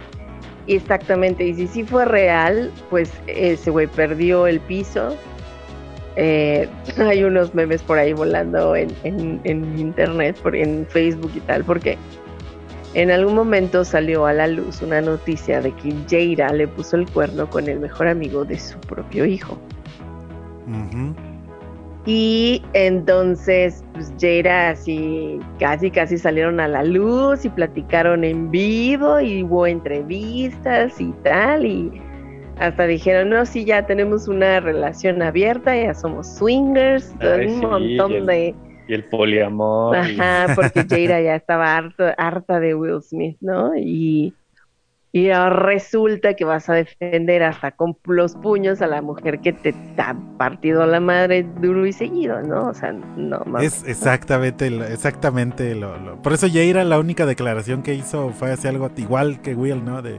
[0.67, 5.17] exactamente, y si sí fue real, pues ese güey perdió el piso.
[6.17, 6.69] Eh,
[6.99, 11.65] hay unos memes por ahí volando en, en- en internet, por, en Facebook y tal,
[11.65, 11.97] porque
[12.95, 17.09] en algún momento salió a la luz una noticia de que Jaira le puso el
[17.11, 19.59] cuerno con el mejor amigo de su propio hijo.
[20.67, 21.15] Ujú.
[22.05, 29.21] Y entonces, pues Jaira así, casi, casi salieron a la luz y platicaron en vivo
[29.21, 31.65] y hubo entrevistas y tal.
[31.65, 31.93] Y
[32.59, 37.67] hasta dijeron, no, sí, ya tenemos una relación abierta, ya somos swingers, Ay, un sí,
[37.67, 38.55] montón y el- de...
[38.89, 39.97] Y el poliamor.
[39.97, 43.77] y- Ajá, porque Jaira ya estaba harta, harta de Will Smith, ¿no?
[43.77, 44.35] Y,
[45.15, 49.53] y ahora resulta que vas a defender hasta con los puños a la mujer que
[49.53, 52.69] te ha partido la madre duro y seguido, ¿no?
[52.69, 53.83] O sea, no mames.
[53.85, 58.53] Es exactamente, lo- exactamente lo, lo- Por eso Jaira la única declaración que hizo fue
[58.53, 60.01] así algo igual que Will, ¿no?
[60.01, 60.17] De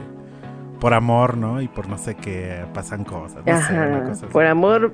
[0.79, 1.61] por amor, ¿no?
[1.61, 3.43] Y por no sé qué pasan cosas.
[3.45, 4.33] No sé, una Ajá, cosa así.
[4.33, 4.93] por amor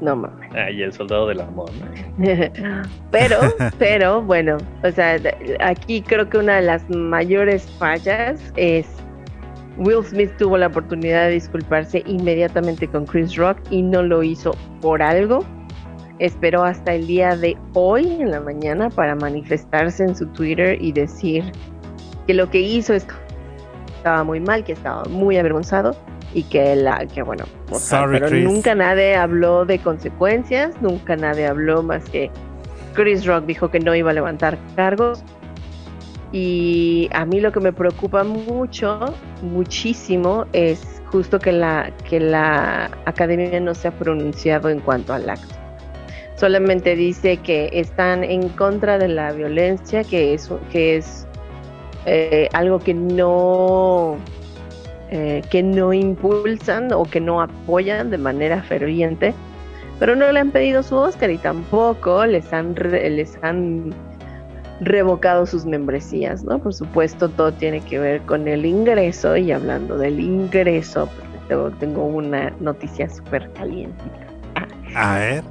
[0.00, 0.50] No mames.
[0.54, 1.70] Ah, y el soldado del amor.
[2.18, 2.26] ¿no?
[3.10, 3.36] pero,
[3.78, 5.16] pero, bueno, o sea,
[5.60, 8.86] aquí creo que una de las mayores fallas es
[9.78, 14.52] Will Smith tuvo la oportunidad de disculparse inmediatamente con Chris Rock y no lo hizo
[14.80, 15.44] por algo.
[16.18, 20.92] Esperó hasta el día de hoy en la mañana para manifestarse en su Twitter y
[20.92, 21.52] decir
[22.26, 23.06] que lo que hizo es-
[23.96, 25.94] estaba muy mal, que estaba muy avergonzado
[26.32, 28.44] y que la que bueno, o sea, Sorry, pero Chris.
[28.44, 32.30] nunca nadie habló de consecuencias, nunca nadie habló más que
[32.94, 35.22] Chris Rock dijo que no iba a levantar cargos.
[36.38, 42.90] Y a mí lo que me preocupa mucho, muchísimo, es justo que la, que la
[43.06, 45.54] academia no se ha pronunciado en cuanto al acto.
[46.34, 51.26] Solamente dice que están en contra de la violencia, que es, que es
[52.04, 54.18] eh, algo que no,
[55.10, 59.32] eh, que no impulsan o que no apoyan de manera ferviente,
[59.98, 63.94] pero no le han pedido su Oscar y tampoco les han, les han
[64.80, 66.58] revocado sus membresías, ¿no?
[66.58, 71.08] Por supuesto, todo tiene que ver con el ingreso y hablando del ingreso,
[71.48, 74.04] pues, tengo, una noticia súper caliente.
[74.94, 75.44] A ver.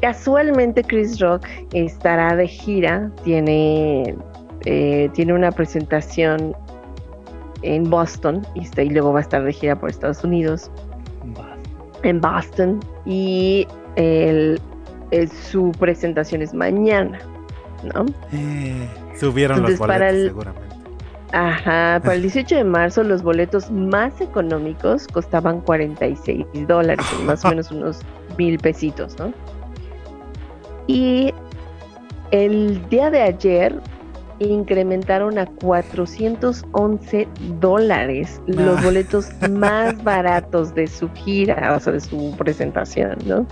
[0.00, 4.14] Casualmente Chris Rock estará de gira, tiene,
[4.64, 6.54] eh, tiene una presentación
[7.62, 10.70] en Boston y, está- y luego va a estar de gira por Estados Unidos,
[12.04, 13.66] en Boston, y
[13.96, 14.60] el-
[15.10, 17.18] el- su presentación es mañana,
[17.94, 18.06] ¿no?
[18.32, 20.68] Eh, subieron los Entonces, para boletos, el- seguramente.
[21.32, 27.48] Ajá, para el 18 de marzo los boletos más económicos costaban 46 dólares, más o
[27.50, 28.00] menos unos
[28.38, 29.32] mil pesitos, ¿no?
[30.86, 31.34] Y
[32.30, 33.78] el día de ayer
[34.38, 37.26] incrementaron a 411
[37.60, 43.46] dólares los boletos más baratos de su gira, o sea, de su presentación, ¿no?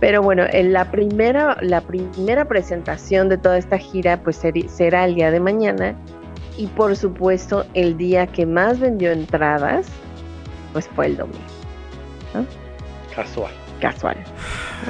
[0.00, 4.36] Pero bueno, en la primera, la primera presentación de toda esta gira pues
[4.68, 5.94] será el día de mañana
[6.58, 9.86] y por supuesto el día que más vendió entradas
[10.72, 11.38] pues fue el domingo,
[13.14, 13.52] Casual.
[13.80, 14.16] casual.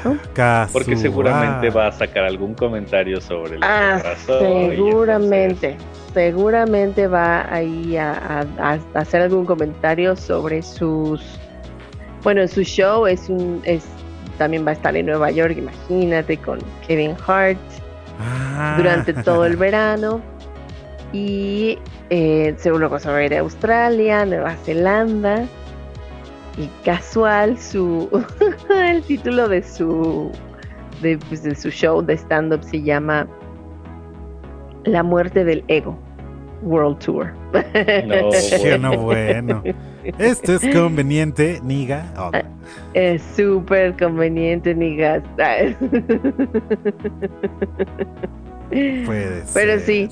[0.03, 0.97] Porque Casual.
[0.97, 5.77] seguramente va a sacar algún comentario sobre el Ah, seguramente,
[6.13, 8.11] seguramente va ahí a,
[8.59, 11.21] a- a hacer algún comentario sobre sus,
[12.23, 13.85] bueno, su show es un, es
[14.37, 17.57] también va a estar en Nueva York, imagínate, con Kevin Hart.
[18.19, 18.75] Ah.
[18.77, 20.21] durante todo el verano.
[21.13, 21.77] Y
[22.09, 25.45] eh, seguro que se va a ir a Australia, Nueva Zelanda.
[26.57, 28.09] Y casual, su
[28.69, 30.31] el título de su
[31.01, 33.27] de, pues, de su show de stand-up se llama
[34.85, 35.97] La muerte del ego
[36.63, 37.31] World Tour.
[38.07, 39.63] No, Sí, no, bueno.
[40.17, 42.13] Esto es conveniente, niga.
[42.17, 42.31] Oh,
[42.93, 45.75] Es súper conveniente ni gastar.
[49.05, 49.79] puede Pero ser.
[49.79, 50.09] sí,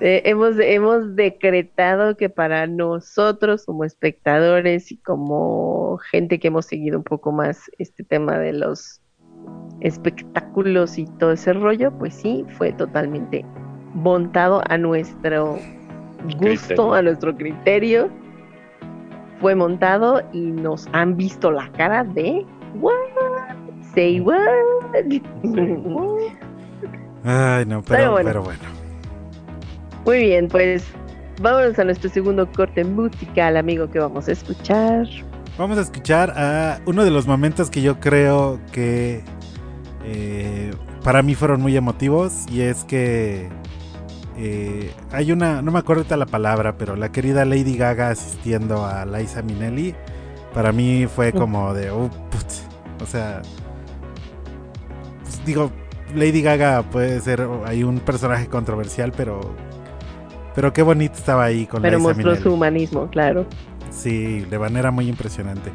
[0.00, 6.98] eh, hemos, hemos decretado que para nosotros como espectadores y como gente que hemos seguido
[6.98, 9.00] un poco más este tema de los
[9.80, 13.44] espectáculos y todo ese rollo, pues sí, fue totalmente
[13.94, 15.58] montado a nuestro
[16.38, 16.92] gusto, Criterio.
[16.94, 18.10] a nuestro criterio.
[19.40, 22.44] Fue montado y nos han visto la cara de
[22.80, 22.94] what?
[23.94, 24.38] Say what?
[27.24, 28.28] Ay, no, pero, Pero bueno.
[28.28, 28.60] pero bueno.
[30.04, 30.86] Muy bien, pues
[31.40, 35.06] vámonos a nuestro segundo corte musical, amigo, que vamos a escuchar.
[35.58, 39.22] Vamos a escuchar a uno de los momentos que yo creo que
[40.04, 40.70] eh,
[41.02, 43.48] para mí fueron muy emotivos y es que
[44.38, 48.84] eh, hay una, no me acuerdo ahorita la palabra, pero la querida Lady Gaga asistiendo
[48.86, 49.94] a Liza Minnelli,
[50.54, 52.62] para mí fue como de, oh, putz,
[53.02, 53.42] o sea,
[55.22, 55.70] pues, digo,
[56.14, 59.40] Lady Gaga puede ser hay un personaje controversial, pero
[60.54, 62.42] pero qué bonito estaba ahí con Pero Liza mostró Minnelli.
[62.42, 63.46] su humanismo, claro.
[63.90, 65.70] Sí, de manera muy impresionante.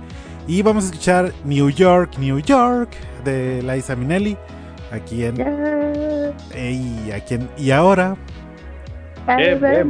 [0.48, 2.90] Y vamos a escuchar New York, New York
[3.24, 4.36] de Liza Minnelli.
[4.92, 5.36] Aquí en.
[6.58, 8.18] Y, aquí en- y ahora.
[9.28, 9.84] Ahí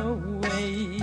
[0.00, 0.98] away.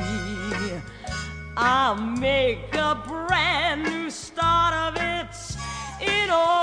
[1.56, 5.34] I'll make a brand new start of it
[6.02, 6.57] in old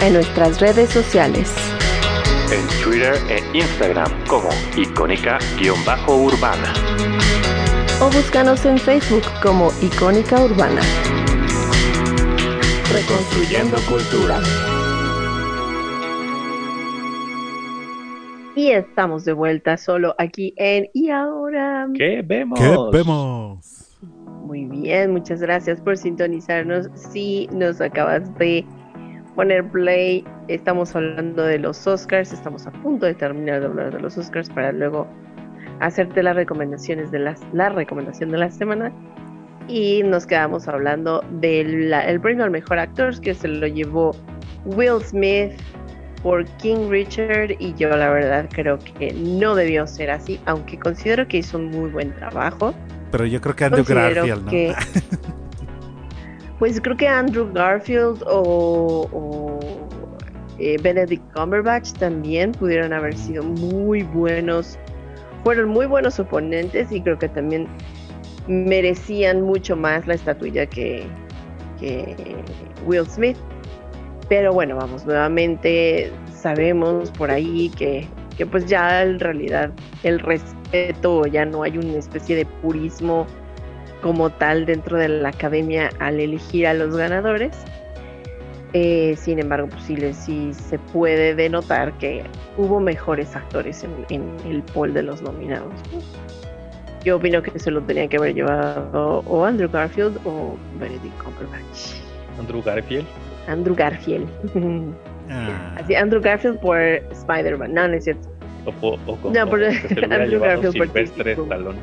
[0.00, 1.52] en nuestras redes sociales.
[2.52, 6.72] En Twitter e Instagram como icónica-urbana.
[8.00, 10.80] o búscanos en Facebook como Icónica Urbana.
[12.92, 14.40] Reconstruyendo cultura.
[18.54, 21.88] Y estamos de vuelta solo aquí en Y ahora.
[21.94, 22.58] ¿Qué vemos?
[22.58, 23.98] ¿Qué vemos?
[24.44, 26.88] Muy bien, muchas gracias por sintonizarnos.
[26.94, 28.64] Si nos acabas de
[29.38, 34.00] poner play, estamos hablando de los Oscars, estamos a punto de terminar de hablar de
[34.00, 35.06] los Oscars para luego
[35.78, 38.90] hacerte las recomendaciones de las, la recomendación de la semana.
[39.68, 44.10] Y nos quedamos hablando del el premio al mejor actor que se lo llevó
[44.64, 45.52] Will Smith
[46.20, 51.28] por King Richard y yo la verdad creo que no debió ser así, aunque considero
[51.28, 52.74] que hizo un muy buen trabajo.
[53.12, 54.50] Pero yo creo que Andrew Garfield, ¿no?
[54.50, 54.74] que-
[56.58, 59.58] pues creo que Andrew Garfield o,
[60.58, 64.78] eh, Benedict Cumberbatch también pudieron haber sido muy buenos,
[65.44, 67.68] fueron muy buenos oponentes y creo que también
[68.48, 71.06] merecían mucho más la estatuilla que,
[71.78, 72.16] que
[72.86, 73.36] Will Smith.
[74.28, 78.06] Pero bueno, vamos, nuevamente sabemos por ahí que,
[78.36, 79.70] que pues ya en realidad
[80.02, 83.26] el respeto, ya no hay una especie de purismo
[84.02, 87.52] como tal dentro de la academia al elegir a los ganadores.
[88.74, 92.22] Eh, sin embargo, pues sí, le- sí se puede denotar que
[92.58, 95.72] hubo mejores actores en, en el poll de los nominados.
[95.92, 96.00] ¿no?
[97.04, 101.94] Yo opino que se lo tenía que haber llevado o Andrew Garfield o Benedict Cumberbatch.
[102.38, 103.06] Andrew Garfield.
[103.46, 104.28] Andrew Garfield.
[105.30, 105.74] Ah.
[105.78, 107.72] Así, Andrew Garfield por Spider-Man.
[107.72, 108.28] No, no es cierto.
[108.66, 108.70] O,
[109.30, 111.32] No, hubiera Andrew Garfield por Silvestre.
[111.32, 111.78] Stallone.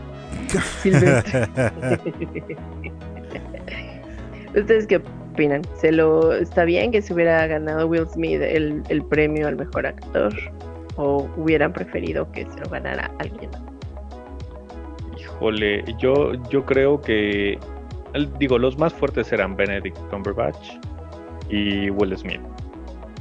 [4.56, 5.02] ¿Ustedes qué
[5.34, 5.62] opinan?
[5.76, 9.86] ¿Se lo está bien que se hubiera ganado Will Smith el, el premio al mejor
[9.86, 10.34] actor?
[10.98, 13.52] ¿O hubieran preferido que se lo ganara alguien?
[13.52, 13.62] más?
[15.20, 17.60] Híjole, yo, yo creo que,
[18.40, 20.78] digo, los más fuertes eran Benedict Cumberbatch
[21.50, 22.40] y Will Smith.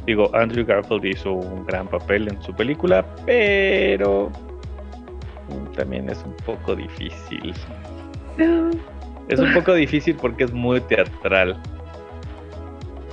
[0.06, 4.30] Digo, Andrew Garfield hizo un gran papel en su película, pero
[5.76, 7.54] también es un poco difícil.
[9.28, 11.56] Es un poco difícil porque es muy teatral.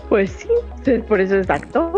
[0.09, 0.49] Pues sí,
[1.07, 1.93] por eso es actor.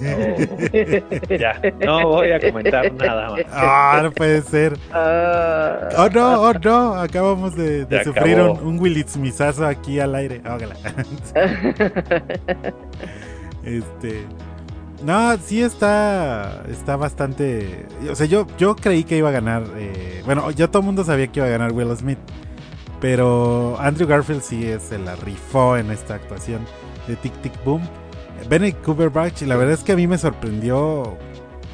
[1.40, 3.40] Ya, no voy a comentar nada más.
[3.50, 4.78] Ah, no puede ser.
[4.92, 8.52] Ah, Oh no, oh no, acabamos de, de sufrir acabó.
[8.60, 10.40] un, un Willitsmizazo aquí al aire.
[10.48, 10.76] Ógala.
[13.64, 14.24] Este.
[15.02, 16.64] No, sí está.
[16.68, 17.86] Está bastante.
[18.10, 19.64] O sea, yo, yo creí que iba a ganar.
[19.76, 22.18] eh, bueno, ya todo el mundo sabía que iba a ganar Will Smith.
[23.00, 26.62] Pero Andrew Garfield sí es, se la rifó en esta actuación
[27.06, 27.82] de Tic Tic Boom.
[28.48, 31.16] Benedict Cumberbatch, la verdad es que a mí me sorprendió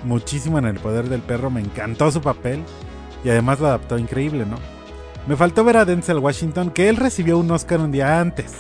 [0.03, 1.51] muchísimo en El Poder del Perro.
[1.51, 2.63] Me encantó su papel.
[3.25, 4.57] Y además lo adaptó increíble, ¿no?
[5.27, 8.53] Me faltó ver a Denzel Washington, que él recibió un Oscar un día antes.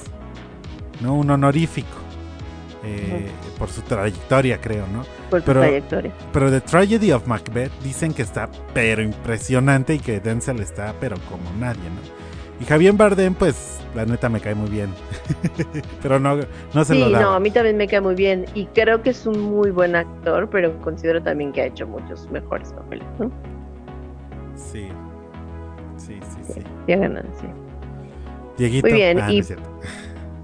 [1.02, 1.14] ¿No?
[1.16, 2.03] Un honorífico.
[2.84, 3.28] Eh,
[3.58, 5.04] por su trayectoria, creo, ¿no?
[5.30, 6.12] por su pero- trayectoria.
[6.32, 11.16] Pero The Tragedy of Macbeth dicen que está pero impresionante y que Denzel está pero
[11.30, 12.24] como nadie, ¿no?
[12.60, 14.88] Y Javier Bardem, pues, la neta me cae muy bien.
[16.02, 16.36] pero no,
[16.72, 17.20] no se Sí, lo da.
[17.20, 18.44] no, a mí también me cae muy bien.
[18.54, 22.30] Y creo que es un muy buen actor, pero considero también que ha hecho muchos
[22.30, 23.30] mejores papeles, ¿no?
[24.54, 24.88] Sí.
[25.96, 26.60] Sí, sí, sí.
[26.86, 27.46] Y ha ganado, sí.
[28.56, 28.86] Dieguito.
[28.88, 29.42] Muy bien, Ah, y-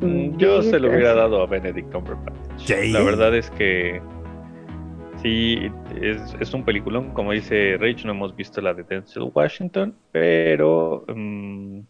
[0.00, 2.34] Yo se lo hubiera dado a Benedict Cumberbatch.
[2.56, 2.92] Sí.
[2.92, 4.00] La verdad es que
[5.22, 5.70] sí,
[6.00, 7.12] es, es un peliculón.
[7.12, 11.80] Como dice Rich, no hemos visto la de Denzel Washington, pero mm,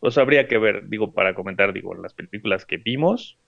[0.00, 3.38] pues habría que ver, digo, para comentar, digo, las películas que vimos.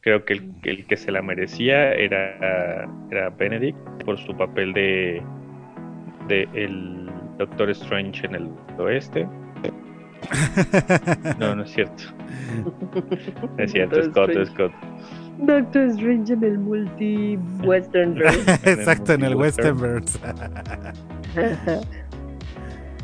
[0.00, 4.74] Creo que el, que el que se la merecía era, era Benedict por su papel
[4.74, 5.22] de,
[6.28, 7.08] de el
[7.38, 9.26] Doctor Strange en el oeste.
[11.38, 12.04] No, no es cierto.
[13.56, 14.30] No es cierto, Scott.
[14.46, 14.72] Scott.
[15.38, 18.16] Doctor Strange en el multi western
[18.64, 19.80] Exacto, en el Western.
[19.80, 20.18] Westernverse.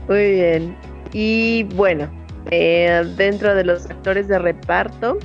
[0.09, 0.77] Muy bien.
[1.13, 2.09] Y bueno,
[2.51, 5.19] eh, dentro de los actores de reparto,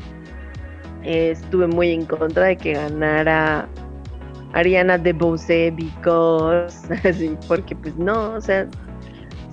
[1.04, 3.68] eh, estuve muy en contra de que ganara
[4.54, 6.78] Ariana DeBose because,
[7.08, 8.68] así, porque pues no, o sea,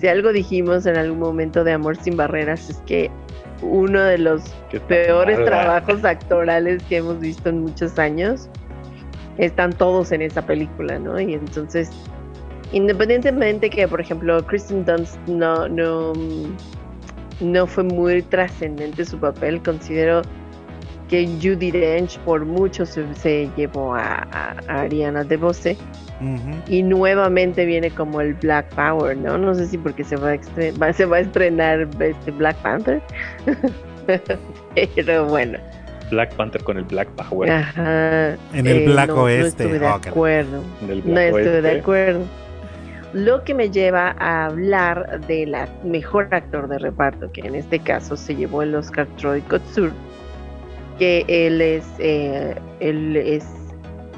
[0.03, 3.09] si algo dijimos en algún momento de Amor sin Barreras es que
[3.63, 4.43] uno de los
[4.89, 8.49] peores trabajos actorales que hemos visto en muchos años.
[9.39, 11.21] Están todos en esa película, ¿no?
[11.21, 11.89] Y entonces,
[12.73, 16.13] independientemente que, por ejemplo, Kristen Dunst no, no,
[17.41, 20.23] no fue muy trascendente su papel, considero
[21.13, 25.77] que Judy Dench por mucho se, se llevó a, a- a Ariana DeBose
[26.23, 26.57] Ujú.
[26.69, 29.37] y nuevamente viene como el Black Power, ¿no?
[29.37, 32.57] No sé si porque se va a, estre- va- se va a estrenar este Black
[32.63, 33.03] Panther.
[34.95, 35.59] Pero bueno.
[36.11, 37.51] Black Panther con el Black Power.
[37.51, 40.11] Ajá, En el Black no, Oeste, No estuve de oh, caray.
[40.11, 40.63] acuerdo.
[40.87, 42.21] del No estoy de acuerdo.
[43.13, 47.79] Lo que me lleva a hablar de la mejor actor de reparto, que en este
[47.79, 49.93] caso se llevó el Oscar Troy Kotsur,
[50.99, 53.47] que él es, eh, él es,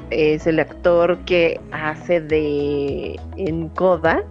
[0.09, 4.23] es el actor que hace de en Coda,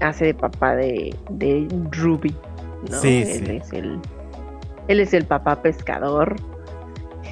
[0.00, 2.34] hace de papá de, de Ruby,
[2.90, 3.00] ¿no?
[3.00, 3.56] Sí, él sí.
[3.56, 4.00] es el,
[4.88, 6.36] él es el papá pescador.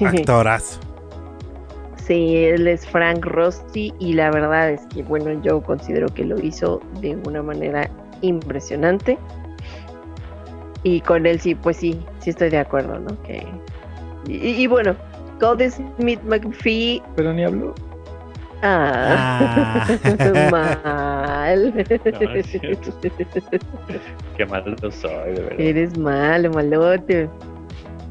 [0.03, 0.79] Actorazo.
[2.07, 6.39] Sí, él es Frank Rossi y la verdad es que, bueno, yo considero que lo
[6.39, 7.89] hizo de una manera
[8.21, 9.17] impresionante.
[10.83, 13.21] Y con él sí, pues sí, sí estoy de acuerdo, ¿no?
[13.23, 13.45] Que...
[14.27, 14.95] Y, y- bueno,
[15.69, 17.73] Smith McPhee, Pero ni habló.
[18.63, 19.85] ah,
[20.51, 21.73] mal.
[21.75, 22.47] No, es.
[24.37, 25.59] Qué malo soy, de verdad.
[25.59, 27.29] Eres malo, malote.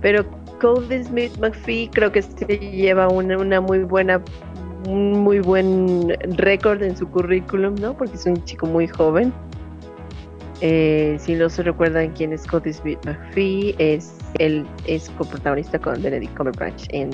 [0.01, 0.25] Pero
[0.61, 4.23] Cody Smith McPhee creo que se lleva una, una muy buena,
[4.89, 7.97] un muy buen récord en su currículum, ¿no?
[7.97, 9.33] Porque es un chico muy joven.
[10.63, 16.03] Eh, si no se recuerdan quién es Cody Smith McPhee, es él es coprotagonista con
[16.03, 17.11] Benedict Cumberbatch en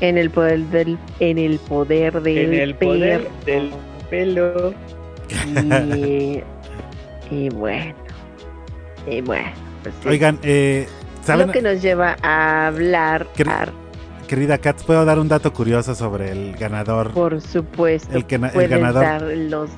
[0.00, 3.46] en el poder del en el poder del En el poder perro.
[3.46, 3.70] del
[4.10, 4.74] pelo.
[5.96, 6.42] y,
[7.30, 7.94] y bueno
[9.06, 9.50] y bueno
[9.82, 10.08] pues sí.
[10.08, 10.88] Oigan, eh,
[11.22, 11.46] ¿saben?
[11.48, 13.26] Lo que nos lleva a hablar,
[14.26, 17.12] Querida Katz, ¿puedo dar un dato curioso sobre el ganador?
[17.12, 19.02] por supuesto, El que el ganador.
[19.02, 19.70] dar los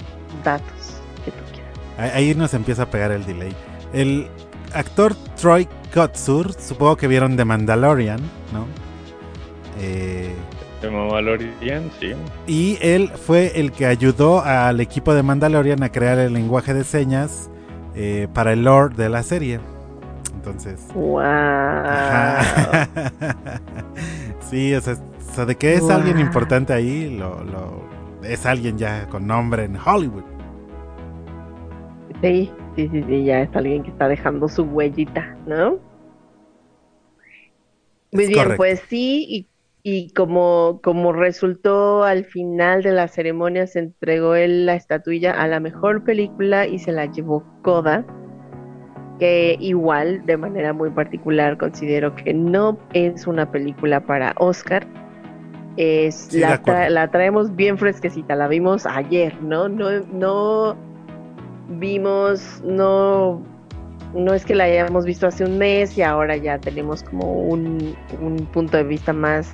[0.42, 2.14] datos que tú quieras.
[2.14, 3.54] Ahí ahí nos empieza a pegar el delay.
[3.92, 4.26] El
[4.72, 8.20] actor Troy Kotsur, supongo que vieron The Mandalorian,
[8.52, 8.66] ¿no?
[9.80, 10.34] Eh,
[10.82, 12.12] De Mandalorian, sí.
[12.46, 16.84] y él fue el que ayudó al equipo de Mandalorian a crear el lenguaje de
[16.84, 17.50] señas
[17.94, 19.60] eh, para el lore de la serie.
[20.34, 21.20] Entonces, Wow.
[21.20, 22.88] Ajá.
[24.50, 27.88] sí, o sea, O sea, de que es alguien importante ahí, lo, lo-
[28.22, 30.24] es alguien ya con nombre en Hollywood.
[32.22, 32.50] Sí,
[32.88, 35.78] sí, sí, sí, ya es alguien que está dejando su huellita, ¿no?
[38.12, 38.56] Muy Es bien, correcto.
[38.56, 39.48] pues sí, y,
[39.82, 45.46] y como, como resultó al final de la ceremonia, se entregó él la estatuilla a
[45.48, 48.04] la mejor película y se la llevó Coda,
[49.18, 54.86] que igual, de manera muy particular, considero que no es una película para Oscar.
[55.76, 59.68] Es, Sí, la, tra- la traemos bien fresquecita, la vimos ayer, ¿no?
[59.68, 60.76] No, no
[61.70, 63.42] vimos, no,
[64.14, 67.94] no es que la hayamos visto hace un mes y ahora ya tenemos como un,
[68.20, 69.52] un punto de vista más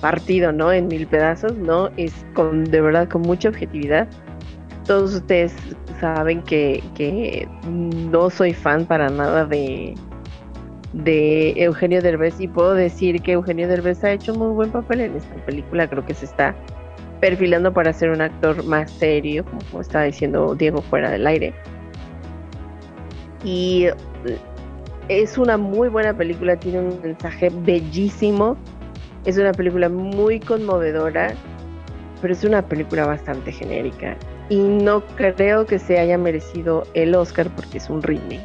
[0.00, 0.72] partido, ¿no?
[0.72, 1.90] En mil pedazos, ¿no?
[1.96, 4.08] Es con, de verdad, con mucha objetividad.
[4.86, 5.54] Todos ustedes
[6.00, 9.94] saben que, que no soy fan para nada de,
[10.92, 15.16] de Eugenio Derbez y puedo decir que Eugenio Derbez ha hecho muy buen papel en
[15.16, 15.88] esta película.
[15.88, 16.56] Creo que se está
[17.20, 21.52] perfilando para ser un actor más serio, como, estaba diciendo Diego fuera del aire.
[23.44, 23.94] Y eh,
[25.08, 28.56] es una muy buena película, tiene un mensaje bellísimo,
[29.24, 31.34] es una película muy conmovedora,
[32.20, 34.16] pero es una película bastante genérica.
[34.48, 38.40] Y no creo que se haya merecido el Oscar porque es un remake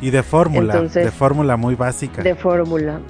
[0.00, 2.22] Y de fórmula, Entonces- de fórmula muy básica.
[2.22, 3.00] de fórmula.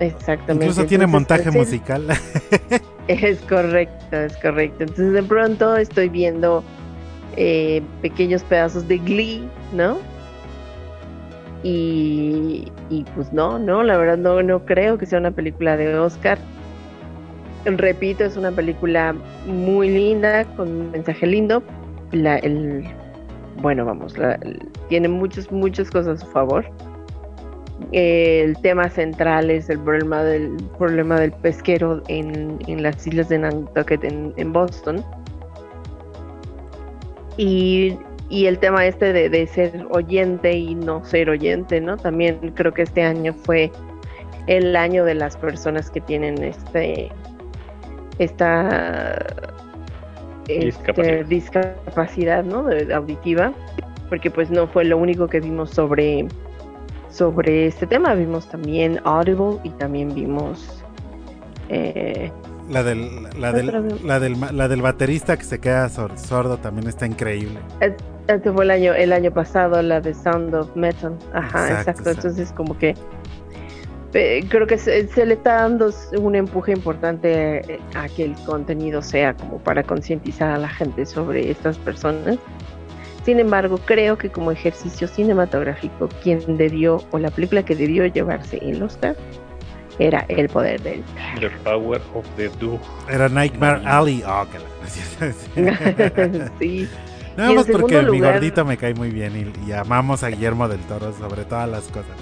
[0.00, 0.52] Exactamente.
[0.66, 2.06] Incluso tiene Entonces, montaje pues, musical.
[3.08, 4.84] Es correcto, es correcto.
[4.84, 6.64] Entonces de pronto estoy viendo
[7.36, 9.98] eh, pequeños pedazos de Glee, ¿no?
[11.62, 15.98] Y, y pues no, no, la verdad no, no creo que sea una película de
[15.98, 16.38] Oscar.
[17.64, 19.14] Repito, es una película
[19.46, 21.62] muy linda, con un mensaje lindo.
[22.12, 22.84] La, el,
[23.62, 24.38] bueno, vamos, la-
[24.88, 26.66] tiene muchas, muchas cosas a su favor.
[27.92, 33.38] El tema central es el problema del problema del pesquero en, en las islas de
[33.38, 35.04] Nantucket en, en Boston.
[37.36, 41.96] Y, y el tema este de, de ser oyente y no ser oyente, ¿no?
[41.96, 43.70] También creo que este año fue
[44.46, 47.10] el año de las personas que tienen este
[48.18, 49.16] esta
[50.48, 51.24] este, Discapacidad.
[51.26, 52.64] discapacidad, ¿no?
[52.64, 53.52] De auditiva,
[54.08, 56.26] porque pues no fue lo único que vimos sobre
[57.14, 58.14] sobre este tema.
[58.14, 60.82] Vimos también Audible y también vimos
[61.68, 62.30] eh,
[62.68, 63.08] La del,
[63.38, 67.58] la, del, la, del, la del baterista que se queda sor- sordo también está increíble.
[68.26, 71.14] Este fue el año, el año pasado, la de Sound of Metal.
[71.34, 72.10] Ajá, Exacto.
[72.10, 72.94] Entonces, como que
[74.14, 78.34] eh, creo que se, se le está dando un empuje importante eh, a que el
[78.46, 82.38] contenido sea como para concientizar a la gente sobre estas personas.
[83.24, 88.58] Sin embargo, creo que como ejercicio cinematográfico, quien debió, o la película que debió llevarse
[88.62, 89.16] el Oscar,
[89.98, 91.02] era El Poder del
[91.40, 92.80] The Power of the Dog.
[93.08, 94.22] Era Nightmare Alley.
[94.26, 96.88] Oh, que la- sí.
[97.36, 100.80] Nada más porque mi gordito me cae muy bien y, y amamos a Guillermo del
[100.80, 102.14] Toro sobre todas las cosas.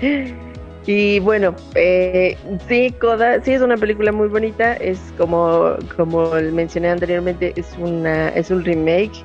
[0.86, 6.88] Y bueno, eh, sí, Coda, sí es una película muy bonita, es como, como mencioné
[6.88, 9.24] anteriormente, es una, es un remake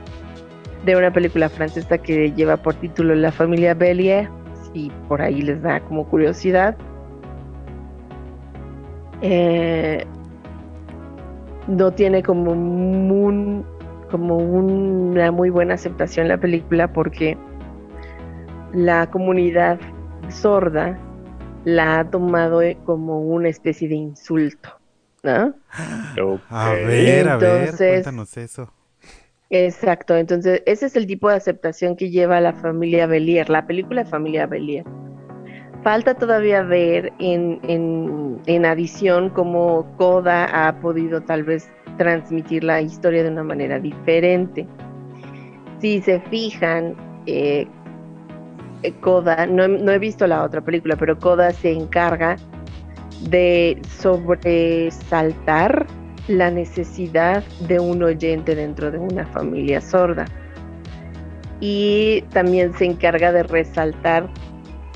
[0.85, 4.29] de una película francesa que lleva por título La familia Bellier,
[4.73, 6.75] si por ahí les da como curiosidad.
[9.21, 10.05] Eh,
[11.67, 13.65] no tiene como un,
[14.11, 17.37] como una muy buena aceptación la película porque
[18.73, 19.79] la comunidad
[20.29, 20.99] sorda
[21.65, 24.69] la ha tomado eh, como una especie de insulto,
[25.23, 25.53] ¿no?
[26.49, 28.71] A ver, a ver, Entonces- cuéntanos eso.
[29.51, 34.03] Exacto, entonces ese es el tipo de aceptación que lleva la familia Belier, la película
[34.03, 34.83] Familia Belier.
[35.83, 42.81] Falta todavía ver en, en, en adición cómo Coda ha podido tal vez transmitir la
[42.81, 44.65] historia de una manera diferente.
[45.79, 46.95] Si se fijan,
[47.27, 47.67] eh,
[48.93, 52.37] Coda, no, he- visto la otra película, pero Coda se encarga
[53.21, 55.85] de sobresaltar
[56.27, 60.25] la necesidad de un oyente dentro de una familia sorda.
[61.61, 64.29] Y también se encarga de resaltar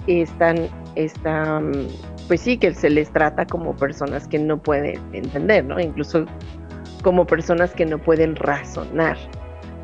[0.07, 0.53] esta,
[0.95, 1.87] esta, mm,
[2.27, 5.79] pues sí, que se les trata como personas que no pueden entender, ¿no?
[5.79, 6.25] Incluso
[7.03, 9.17] como personas que no pueden razonar,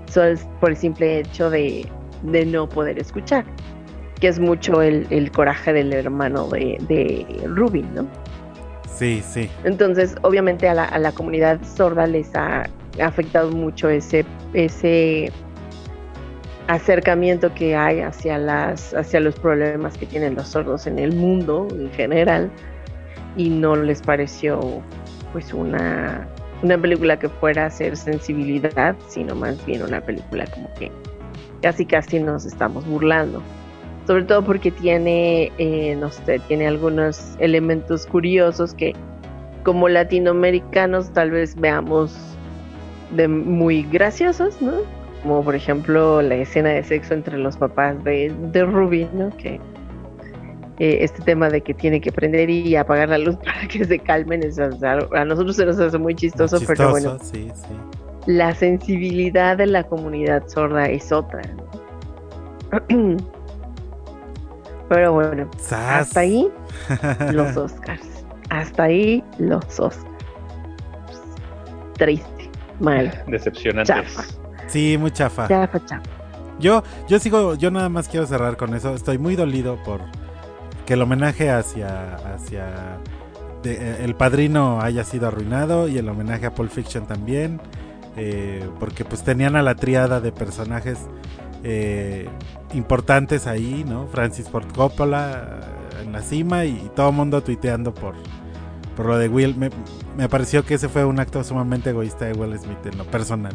[0.07, 1.87] solo por el simple hecho de
[2.23, 3.45] no poder escuchar,
[4.19, 8.07] que es mucho el, el coraje del hermano de, de Rubin, ¿no?
[8.95, 9.49] Sí, sí.
[9.65, 12.69] Entonces, obviamente a la, a la comunidad sorda les ha
[13.01, 15.31] afectado mucho ese, ese,
[16.67, 21.67] acercamiento que hay hacia las hacia los problemas que tienen los sordos en el mundo
[21.71, 22.49] en general
[23.37, 24.81] y no les pareció
[25.31, 26.27] pues una
[26.63, 30.91] una película que fuera a hacer sensibilidad sino más bien una película como que
[31.61, 33.43] casi casi nos estamos burlando
[34.07, 38.93] sobre todo porque tiene eh, no sé tiene algunos elementos curiosos que
[39.63, 42.15] como latinoamericanos tal vez veamos
[43.11, 44.73] de muy graciosos no
[45.25, 49.35] como por ejemplo la escena de sexo entre los papás de, de Ruby, ¿no?
[49.37, 49.59] Que
[50.77, 53.97] eh, este tema de que tiene que prender y apagar la luz para que se
[53.97, 57.73] calmen, es, a nosotros se nos hace muy chistoso, pero bueno, sí, sí.
[58.27, 61.41] la sensibilidad de la comunidad sorda es otra.
[62.71, 63.17] ¿no?
[64.89, 66.07] Pero bueno, Sas.
[66.07, 66.47] hasta ahí
[67.31, 68.01] los Oscars.
[68.49, 70.05] Hasta ahí los Oscars.
[71.97, 73.95] Triste, mal, Decepcionantes.
[73.95, 74.23] Chafa.
[74.67, 75.47] Sí, muy chafa.
[75.47, 76.03] chafa, chafa.
[76.59, 78.93] Yo, yo sigo, yo nada más quiero cerrar con eso.
[78.95, 80.01] Estoy muy dolido por
[80.85, 82.97] que el homenaje hacia, hacia
[83.63, 87.59] de- eh, el padrino haya sido arruinado y el homenaje a Pulp Fiction también,
[88.17, 90.99] eh, porque pues tenían a la triada de personajes
[91.63, 92.29] eh,
[92.73, 94.07] importantes ahí, ¿no?
[94.07, 95.59] Francis Ford Coppola
[95.99, 98.15] eh, en la cima y, todo el mundo tuiteando por,
[98.95, 99.55] por lo de Will.
[99.55, 99.69] Me,
[100.17, 103.53] me pareció que ese fue un acto sumamente egoísta de Will Smith en lo personal.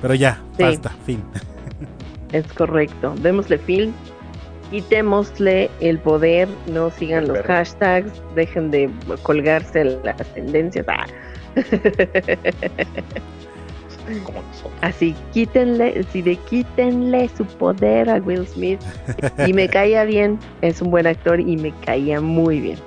[0.00, 0.62] Pero ya, Sí.
[0.62, 1.22] basta, fin.
[2.32, 3.14] Es correcto.
[3.20, 3.94] Démosle fin.
[4.70, 6.48] Quitémosle el poder.
[6.66, 8.10] No sigan los hashtags.
[8.34, 8.90] Dejen de
[9.22, 10.86] colgarse las tendencias.
[10.88, 11.04] Ah.
[14.24, 14.72] Como nosotros.
[14.80, 18.80] Así, quítenle, si de quítenle su poder a Will Smith.
[19.46, 20.38] Y me caía bien.
[20.60, 22.78] Es un buen actor y me caía muy bien.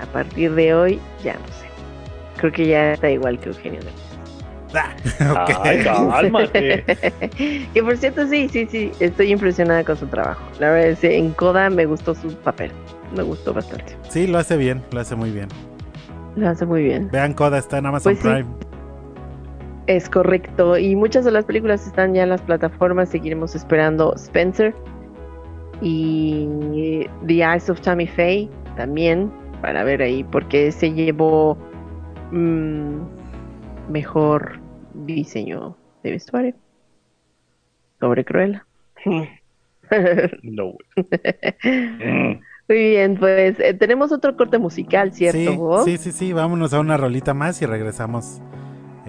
[0.00, 1.66] A partir de hoy, ya no sé.
[2.38, 4.12] Creo que ya está igual que Eugenio Derbez.
[5.30, 5.50] Ok.
[5.64, 6.84] Ay, cálmate.
[7.74, 10.42] que por cierto, sí, sí, sí, estoy impresionada con su trabajo.
[10.58, 12.70] La verdad es que en Coda me gustó su papel.
[13.14, 13.96] Me gustó bastante.
[14.08, 15.48] Sí, lo hace bien, lo hace muy bien.
[16.36, 17.10] Lo hace muy bien.
[17.12, 18.44] Vean Coda, está en Amazon Pues sí.
[19.86, 20.78] Es correcto.
[20.78, 23.08] Y muchas de las películas están ya en las plataformas.
[23.08, 24.74] Seguiremos esperando Spencer.
[25.80, 29.32] Y The Eyes of Tammy Faye también.
[29.60, 30.24] Para ver ahí.
[30.24, 31.56] Porque se llevó
[32.30, 33.00] mm,
[33.88, 34.60] mejor
[34.94, 36.54] diseño de vestuario.
[38.00, 38.66] Sobre Cruella.
[40.42, 40.86] No, güey.
[42.68, 45.38] Muy bien, pues eh, tenemos otro corte musical, ¿cierto?
[45.38, 45.84] Sí, Bob?
[45.84, 48.40] sí, sí, sí, vámonos a una rolita más y regresamos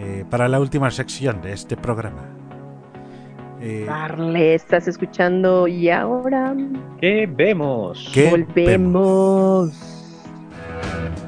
[0.04, 2.24] eh, para la última sección de este programa.
[3.62, 6.54] Eh, Darle, estás escuchando y ahora
[7.00, 8.12] ¿Qué vemos?
[8.14, 9.72] ¿Qué volvemos.
[10.94, 11.23] In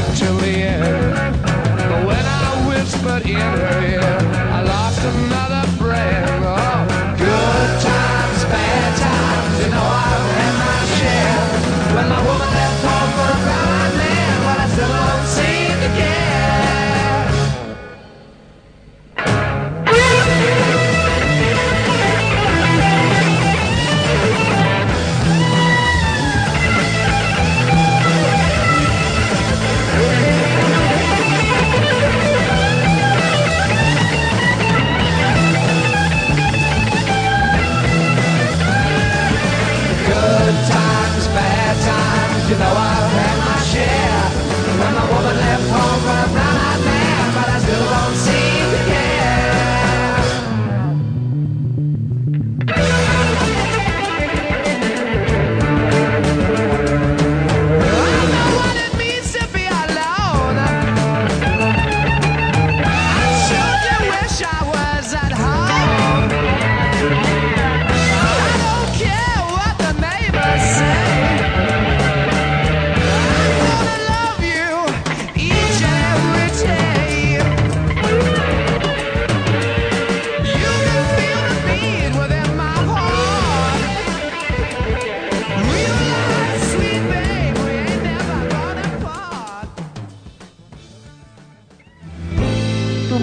[0.00, 1.42] right till the end.
[1.42, 3.97] But When I whispered in her ear.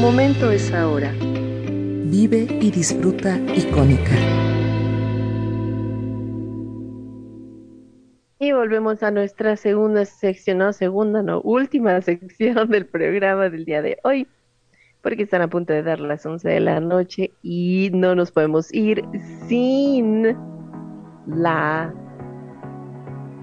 [0.06, 1.12] Momento es ahora.
[1.20, 4.14] Vive y disfruta icónica.
[8.38, 13.82] Y volvemos a nuestra segunda sección, no, segunda, no, última sección del programa del día
[13.82, 14.28] de hoy,
[15.02, 18.72] porque están a punto de dar las 11 de la noche y no nos podemos
[18.76, 19.04] ir
[19.48, 20.38] sin
[21.26, 21.92] la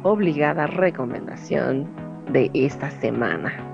[0.04, 1.88] obligada recomendación
[2.30, 3.71] de esta semana.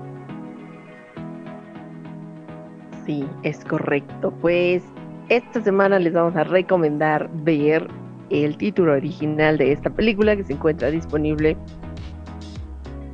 [3.09, 4.31] Sí, es correcto.
[4.39, 4.83] Pues
[5.29, 7.87] esta semana les vamos a recomendar ver
[8.29, 11.57] el título original de esta película que se encuentra disponible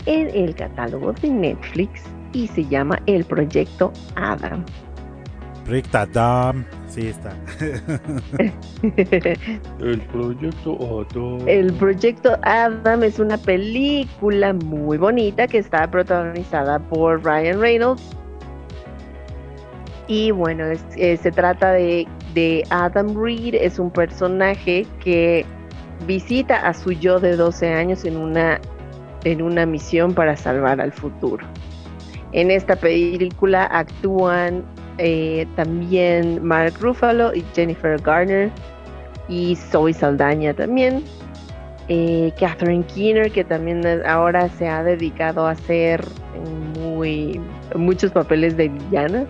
[0.06, 4.66] en el catálogo de Netflix y se llama El Proyecto Adam.
[5.64, 6.66] Proyecto Adam.
[6.90, 7.34] Sí, está.
[9.80, 11.38] El proyecto Otto.
[11.48, 18.25] El Proyecto Adam es una película muy bonita que está protagonizada por Ryan Reynolds.
[20.08, 25.46] Y bueno, eh, se trata de, de Adam Reed, es un personaje que
[26.06, 28.60] visita a su yo de 12 años en una,
[29.24, 31.46] en una misión para salvar al futuro.
[32.34, 34.64] En esta película actúan
[34.98, 38.52] eh, también Mark Ruffalo y Jennifer Garner
[39.28, 41.04] y Zoe Saldaña también.
[41.88, 46.04] Eh, Catherine Keener, que también ahora se ha dedicado a hacer
[46.80, 47.40] muy,
[47.76, 49.26] muchos papeles de villana,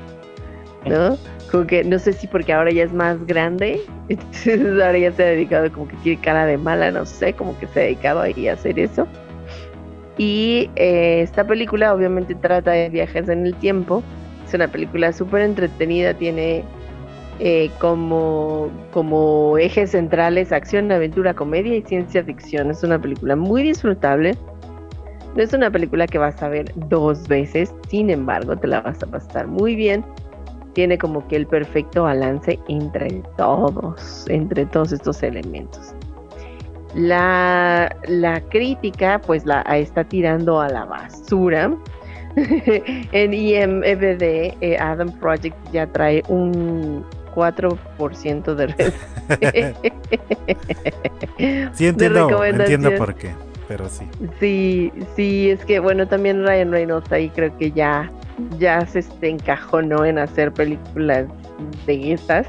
[0.86, 1.18] ¿no?
[1.52, 3.82] Como que no sé si porque ahora ya es más grande,
[4.46, 7.68] ahora ya se ha dedicado como que tiene cara de mala, no sé, como que
[7.68, 9.08] se ha dedicado a hacer eso.
[10.18, 14.02] Y eh, esta película obviamente trata de viajes en el tiempo.
[14.48, 16.64] Es una película súper entretenida, tiene
[17.40, 22.72] eh, como, como ejes centrales acción, aventura, comedia y ciencia ficción.
[22.72, 24.38] Es una película muy disfrutable.
[25.36, 29.04] No es una película que vas a ver dos veces, sin embargo, te la vas
[29.04, 30.06] a pasar muy bien.
[30.76, 35.96] Tiene como que el perfecto balance entre todos, entre todos estos elementos.
[36.94, 41.76] La, la crítica, pues la está tirando a la basura.
[42.36, 48.94] en IMDb, eh, Adam Project ya trae un 4% de red.
[51.74, 52.86] Sí, entiendo, recomendación.
[52.86, 53.32] entiendo por qué,
[53.68, 54.06] pero sí.
[54.40, 58.12] Sí, sí, es que bueno, también Ryan Reynolds ahí creo que ya,
[58.60, 61.28] ya se este, encajonó en hacer películas
[61.86, 62.48] de estas.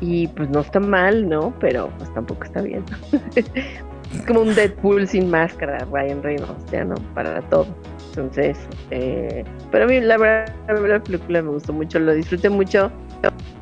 [0.00, 1.54] Y pues no está mal, ¿no?
[1.60, 2.84] Pero pues tampoco está bien.
[3.36, 7.66] es como un Deadpool sin máscara, Ryan Reynolds, ya no, para todo.
[8.08, 8.58] Entonces,
[8.90, 10.54] eh, pero a mí la verdad,
[10.86, 12.90] la película me gustó mucho, lo disfruté mucho,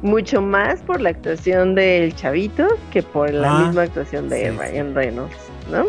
[0.03, 4.57] mucho más por la actuación del chavito que por la Ah, misma actuación de sí.
[4.59, 5.37] Ryan Reynolds,
[5.71, 5.85] ¿no?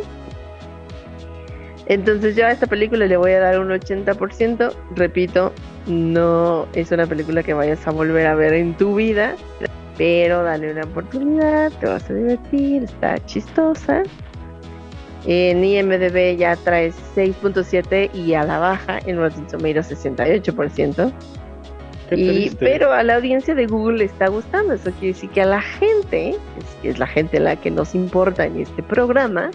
[1.87, 4.71] Entonces yo a esta película le voy a dar un 80%.
[4.95, 5.51] Repito,
[5.87, 9.35] no es una película que vayas a volver a ver en tu vida,
[9.97, 14.03] pero dale una oportunidad, te vas a divertir, está chistosa.
[15.25, 21.11] En IMDB ya trae 6.7 y a la baja en Rotten Tomatoes 68%.
[22.09, 22.57] Qué Y, triste.
[22.59, 24.73] pero a la audiencia de Google le está gustando.
[24.73, 26.37] Eso quiere decir que a la gente, es,
[26.83, 29.51] es la gente la que nos importa en este programa,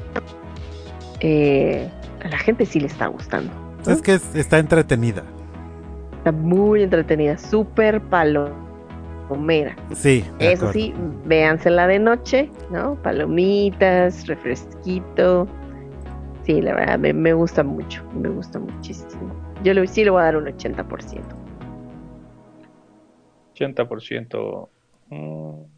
[1.20, 1.88] eh,
[2.26, 3.52] a la gente sí le está gustando.
[3.86, 3.92] ¿no?
[3.92, 5.22] Es que es- está entretenida.
[6.18, 9.76] Está muy entretenida, súper palomera.
[9.94, 10.24] Sí.
[10.38, 10.72] de Eso acuerdo.
[10.72, 12.96] sí, véansela de noche, ¿no?
[13.02, 15.46] Palomitas, refresquito.
[16.42, 19.34] Sí, la verdad, me, me gusta mucho, me gusta muchísimo.
[19.64, 21.22] Yo le, sí le voy a dar un 80%.
[23.54, 24.68] 80%.
[25.10, 25.75] mm.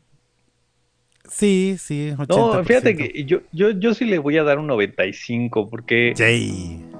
[1.29, 2.13] Sí, sí.
[2.17, 2.29] 80%.
[2.29, 6.15] No, fíjate que yo, yo, yo sí le voy a dar un 95 porque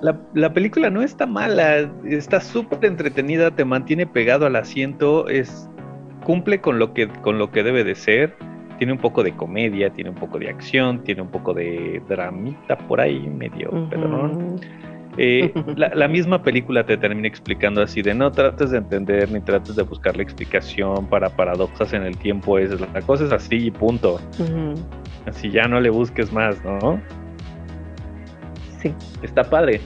[0.03, 5.69] la, la película no está mala, está súper entretenida, te mantiene pegado al asiento, es
[6.25, 8.37] cumple con lo que con lo que debe de ser.
[8.79, 12.79] Tiene un poco de comedia, tiene un poco de acción, tiene un poco de dramita
[12.79, 14.55] por ahí medio, pedorrón.
[14.55, 14.61] Ujú.
[15.19, 19.41] Eh, la, la misma película te termina explicando así de no trates de entender ni
[19.41, 23.57] trates de buscar la explicación para paradojas en el tiempo, es la cosa es así
[23.57, 24.21] y punto.
[25.27, 27.01] Así ya no le busques más, ¿no?
[28.81, 29.81] Sí, Está padre.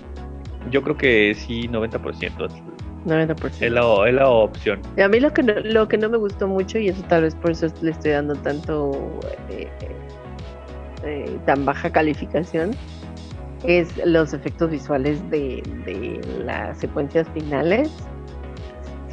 [0.70, 2.48] Yo creo que sí, 90%.
[3.06, 3.50] 90%.
[3.60, 4.80] Es la, es la opción.
[4.96, 7.22] Y A mí lo que, no, lo que no me gustó mucho, y eso tal
[7.22, 8.92] vez por eso le estoy dando tanto
[9.50, 9.68] eh,
[11.04, 12.72] eh, tan baja calificación,
[13.64, 17.90] es los efectos visuales de, de las secuencias finales.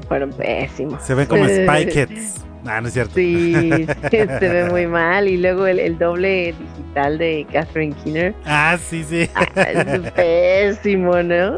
[0.07, 1.01] Fueron pésimos.
[1.03, 2.43] Se ven como Spy Kids.
[2.65, 3.13] Ah, no es cierto.
[3.15, 5.27] Sí, se ve muy mal.
[5.27, 8.33] Y luego el, el doble digital de Catherine Keener.
[8.45, 9.29] Ah, sí, sí.
[9.35, 11.55] ah, es pésimo, ¿no?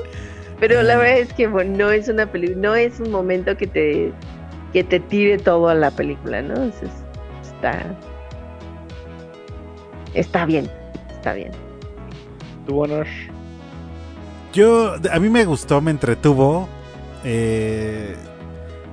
[0.60, 3.66] Pero la verdad es que bueno, no es una película, no es un momento que
[3.68, 4.12] te
[4.74, 6.54] que te tire todo a la película, ¿no?
[6.66, 6.92] Es- es-
[7.52, 7.84] está
[10.14, 10.70] está bien,
[11.12, 11.52] está bien.
[12.66, 13.08] ¿Tú, Warner?
[14.54, 16.68] Yo, a mí me gustó, me entretuvo.
[17.24, 18.16] Eh,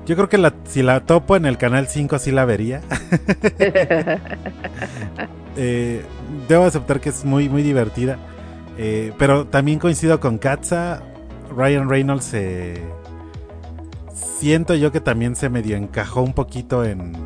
[0.07, 2.81] yo creo que la- si la topo en el canal 5 sí la vería.
[5.61, 6.05] Eh,
[6.47, 8.17] debo aceptar que es muy, muy divertida.
[8.77, 11.03] Eh, pero también coincido con Katza.
[11.57, 12.81] Ryan Reynolds eh,
[14.15, 17.17] siento yo que también se medio encajó un poquito en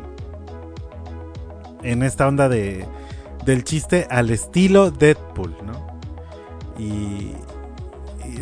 [1.83, 2.87] en esta onda de
[3.45, 5.82] del chiste al estilo Deadpool, ¿no?
[6.77, 7.33] Y,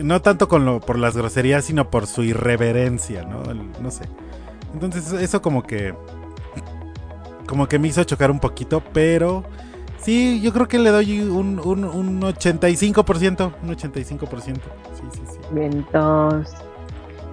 [0.04, 3.44] no tanto con lo, por las groserías, sino por su irreverencia, ¿no?
[3.82, 4.06] No sé.
[4.74, 5.94] Entonces eso como que
[7.52, 9.44] como que me hizo chocar un poquito, pero
[9.98, 14.42] sí, yo creo que le doy un, un, un 85%, un 85%.
[14.42, 14.54] Sí,
[15.12, 15.38] sí, sí.
[15.52, 16.50] Vientos.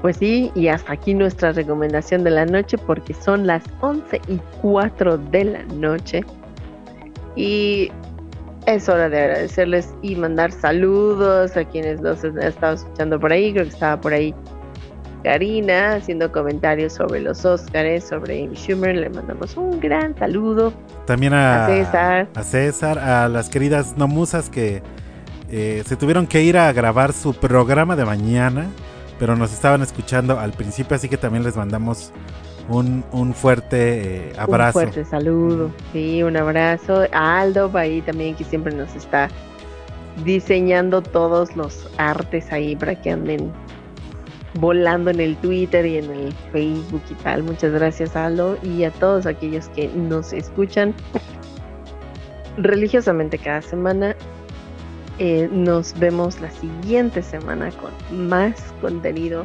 [0.03, 4.40] Pues sí, y hasta aquí nuestra recomendación de la noche porque son las 11 y
[4.61, 6.24] 4 de la noche.
[7.36, 7.92] Y
[8.75, 13.53] es hora de agradecerles y mandar saludos a quienes nos han estado escuchando por ahí.
[13.53, 14.35] Creo que estaba por ahí
[15.25, 18.95] Karina haciendo comentarios sobre los Óscares, sobre Amy Schumer.
[18.95, 20.73] Le mandamos un gran saludo.
[21.07, 22.29] También a, A César.
[22.35, 24.83] a César, a las queridas nomusas que
[25.51, 28.66] eh, se tuvieron que ir a grabar su programa de mañana,
[29.19, 32.12] pero nos estaban escuchando al principio, así que también les mandamos
[32.69, 34.79] un, un fuerte eh, abrazo.
[34.79, 35.71] Un fuerte saludo.
[35.93, 37.05] Sí, un abrazo.
[37.12, 39.29] A Aldo ahí también que siempre nos está
[40.25, 43.53] diseñando todos los artes ahí para que anden
[44.55, 47.43] volando en el Twitter y en el Facebook y tal.
[47.43, 50.95] Muchas gracias Aldo y a todos aquellos que nos escuchan
[52.57, 54.16] religiosamente cada semana.
[55.19, 59.45] Eh, nos vemos la siguiente semana con más contenido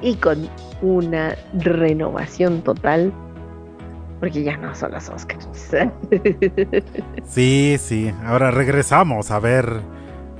[0.00, 0.48] y con
[0.82, 3.12] una renovación total.
[4.20, 5.48] Porque ya no son las Oscars.
[7.24, 8.12] Sí, sí.
[8.24, 9.80] Ahora regresamos a ver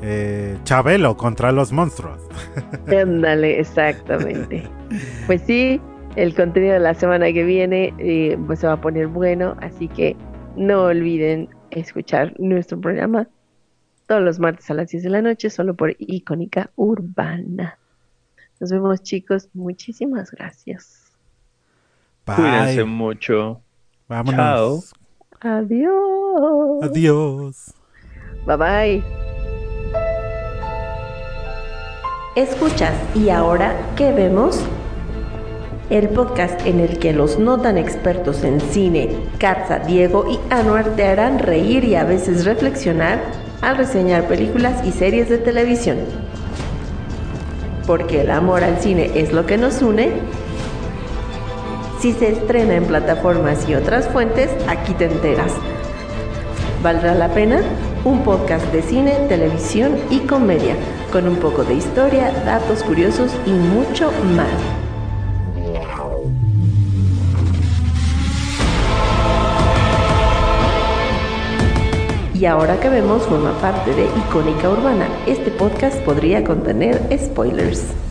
[0.03, 2.21] eh, Chabelo contra los monstruos.
[2.89, 4.69] Ándale, exactamente.
[5.27, 5.81] Pues sí,
[6.17, 9.87] el contenido de la semana que viene eh, pues se va a poner bueno, así
[9.89, 10.17] que
[10.57, 13.29] no olviden escuchar nuestro programa
[14.07, 17.78] todos los martes a las 10 de la noche, solo por Icónica Urbana.
[18.61, 21.13] Nos vemos chicos, muchísimas gracias.
[22.27, 22.37] Bye.
[22.37, 23.63] Cuídense mucho.
[24.09, 24.93] Vámonos.
[25.41, 26.83] Adiós.
[26.83, 27.75] Adiós.
[28.47, 29.05] Bye bye.
[32.35, 34.61] Escuchas y ahora, ¿qué vemos?
[35.91, 40.95] El podcast en el que los no tan expertos en cine, Katza, Diego y Anuar
[40.97, 43.21] te harán reír y a veces reflexionar
[43.63, 45.99] al reseñar películas y series de televisión.
[47.89, 50.11] Porque el amor al cine es lo que nos une.
[52.01, 55.55] Si se estrena en plataformas y otras fuentes, aquí te enteras.
[56.83, 57.63] ¿Valdrá la pena?
[58.05, 60.75] Un podcast de cine, televisión y comedia,
[61.11, 64.88] con un poco de historia, datos curiosos y mucho más.
[72.39, 78.08] Y ahora que vemos forma parte de Icónica Urbana, este podcast podría contener spoilers.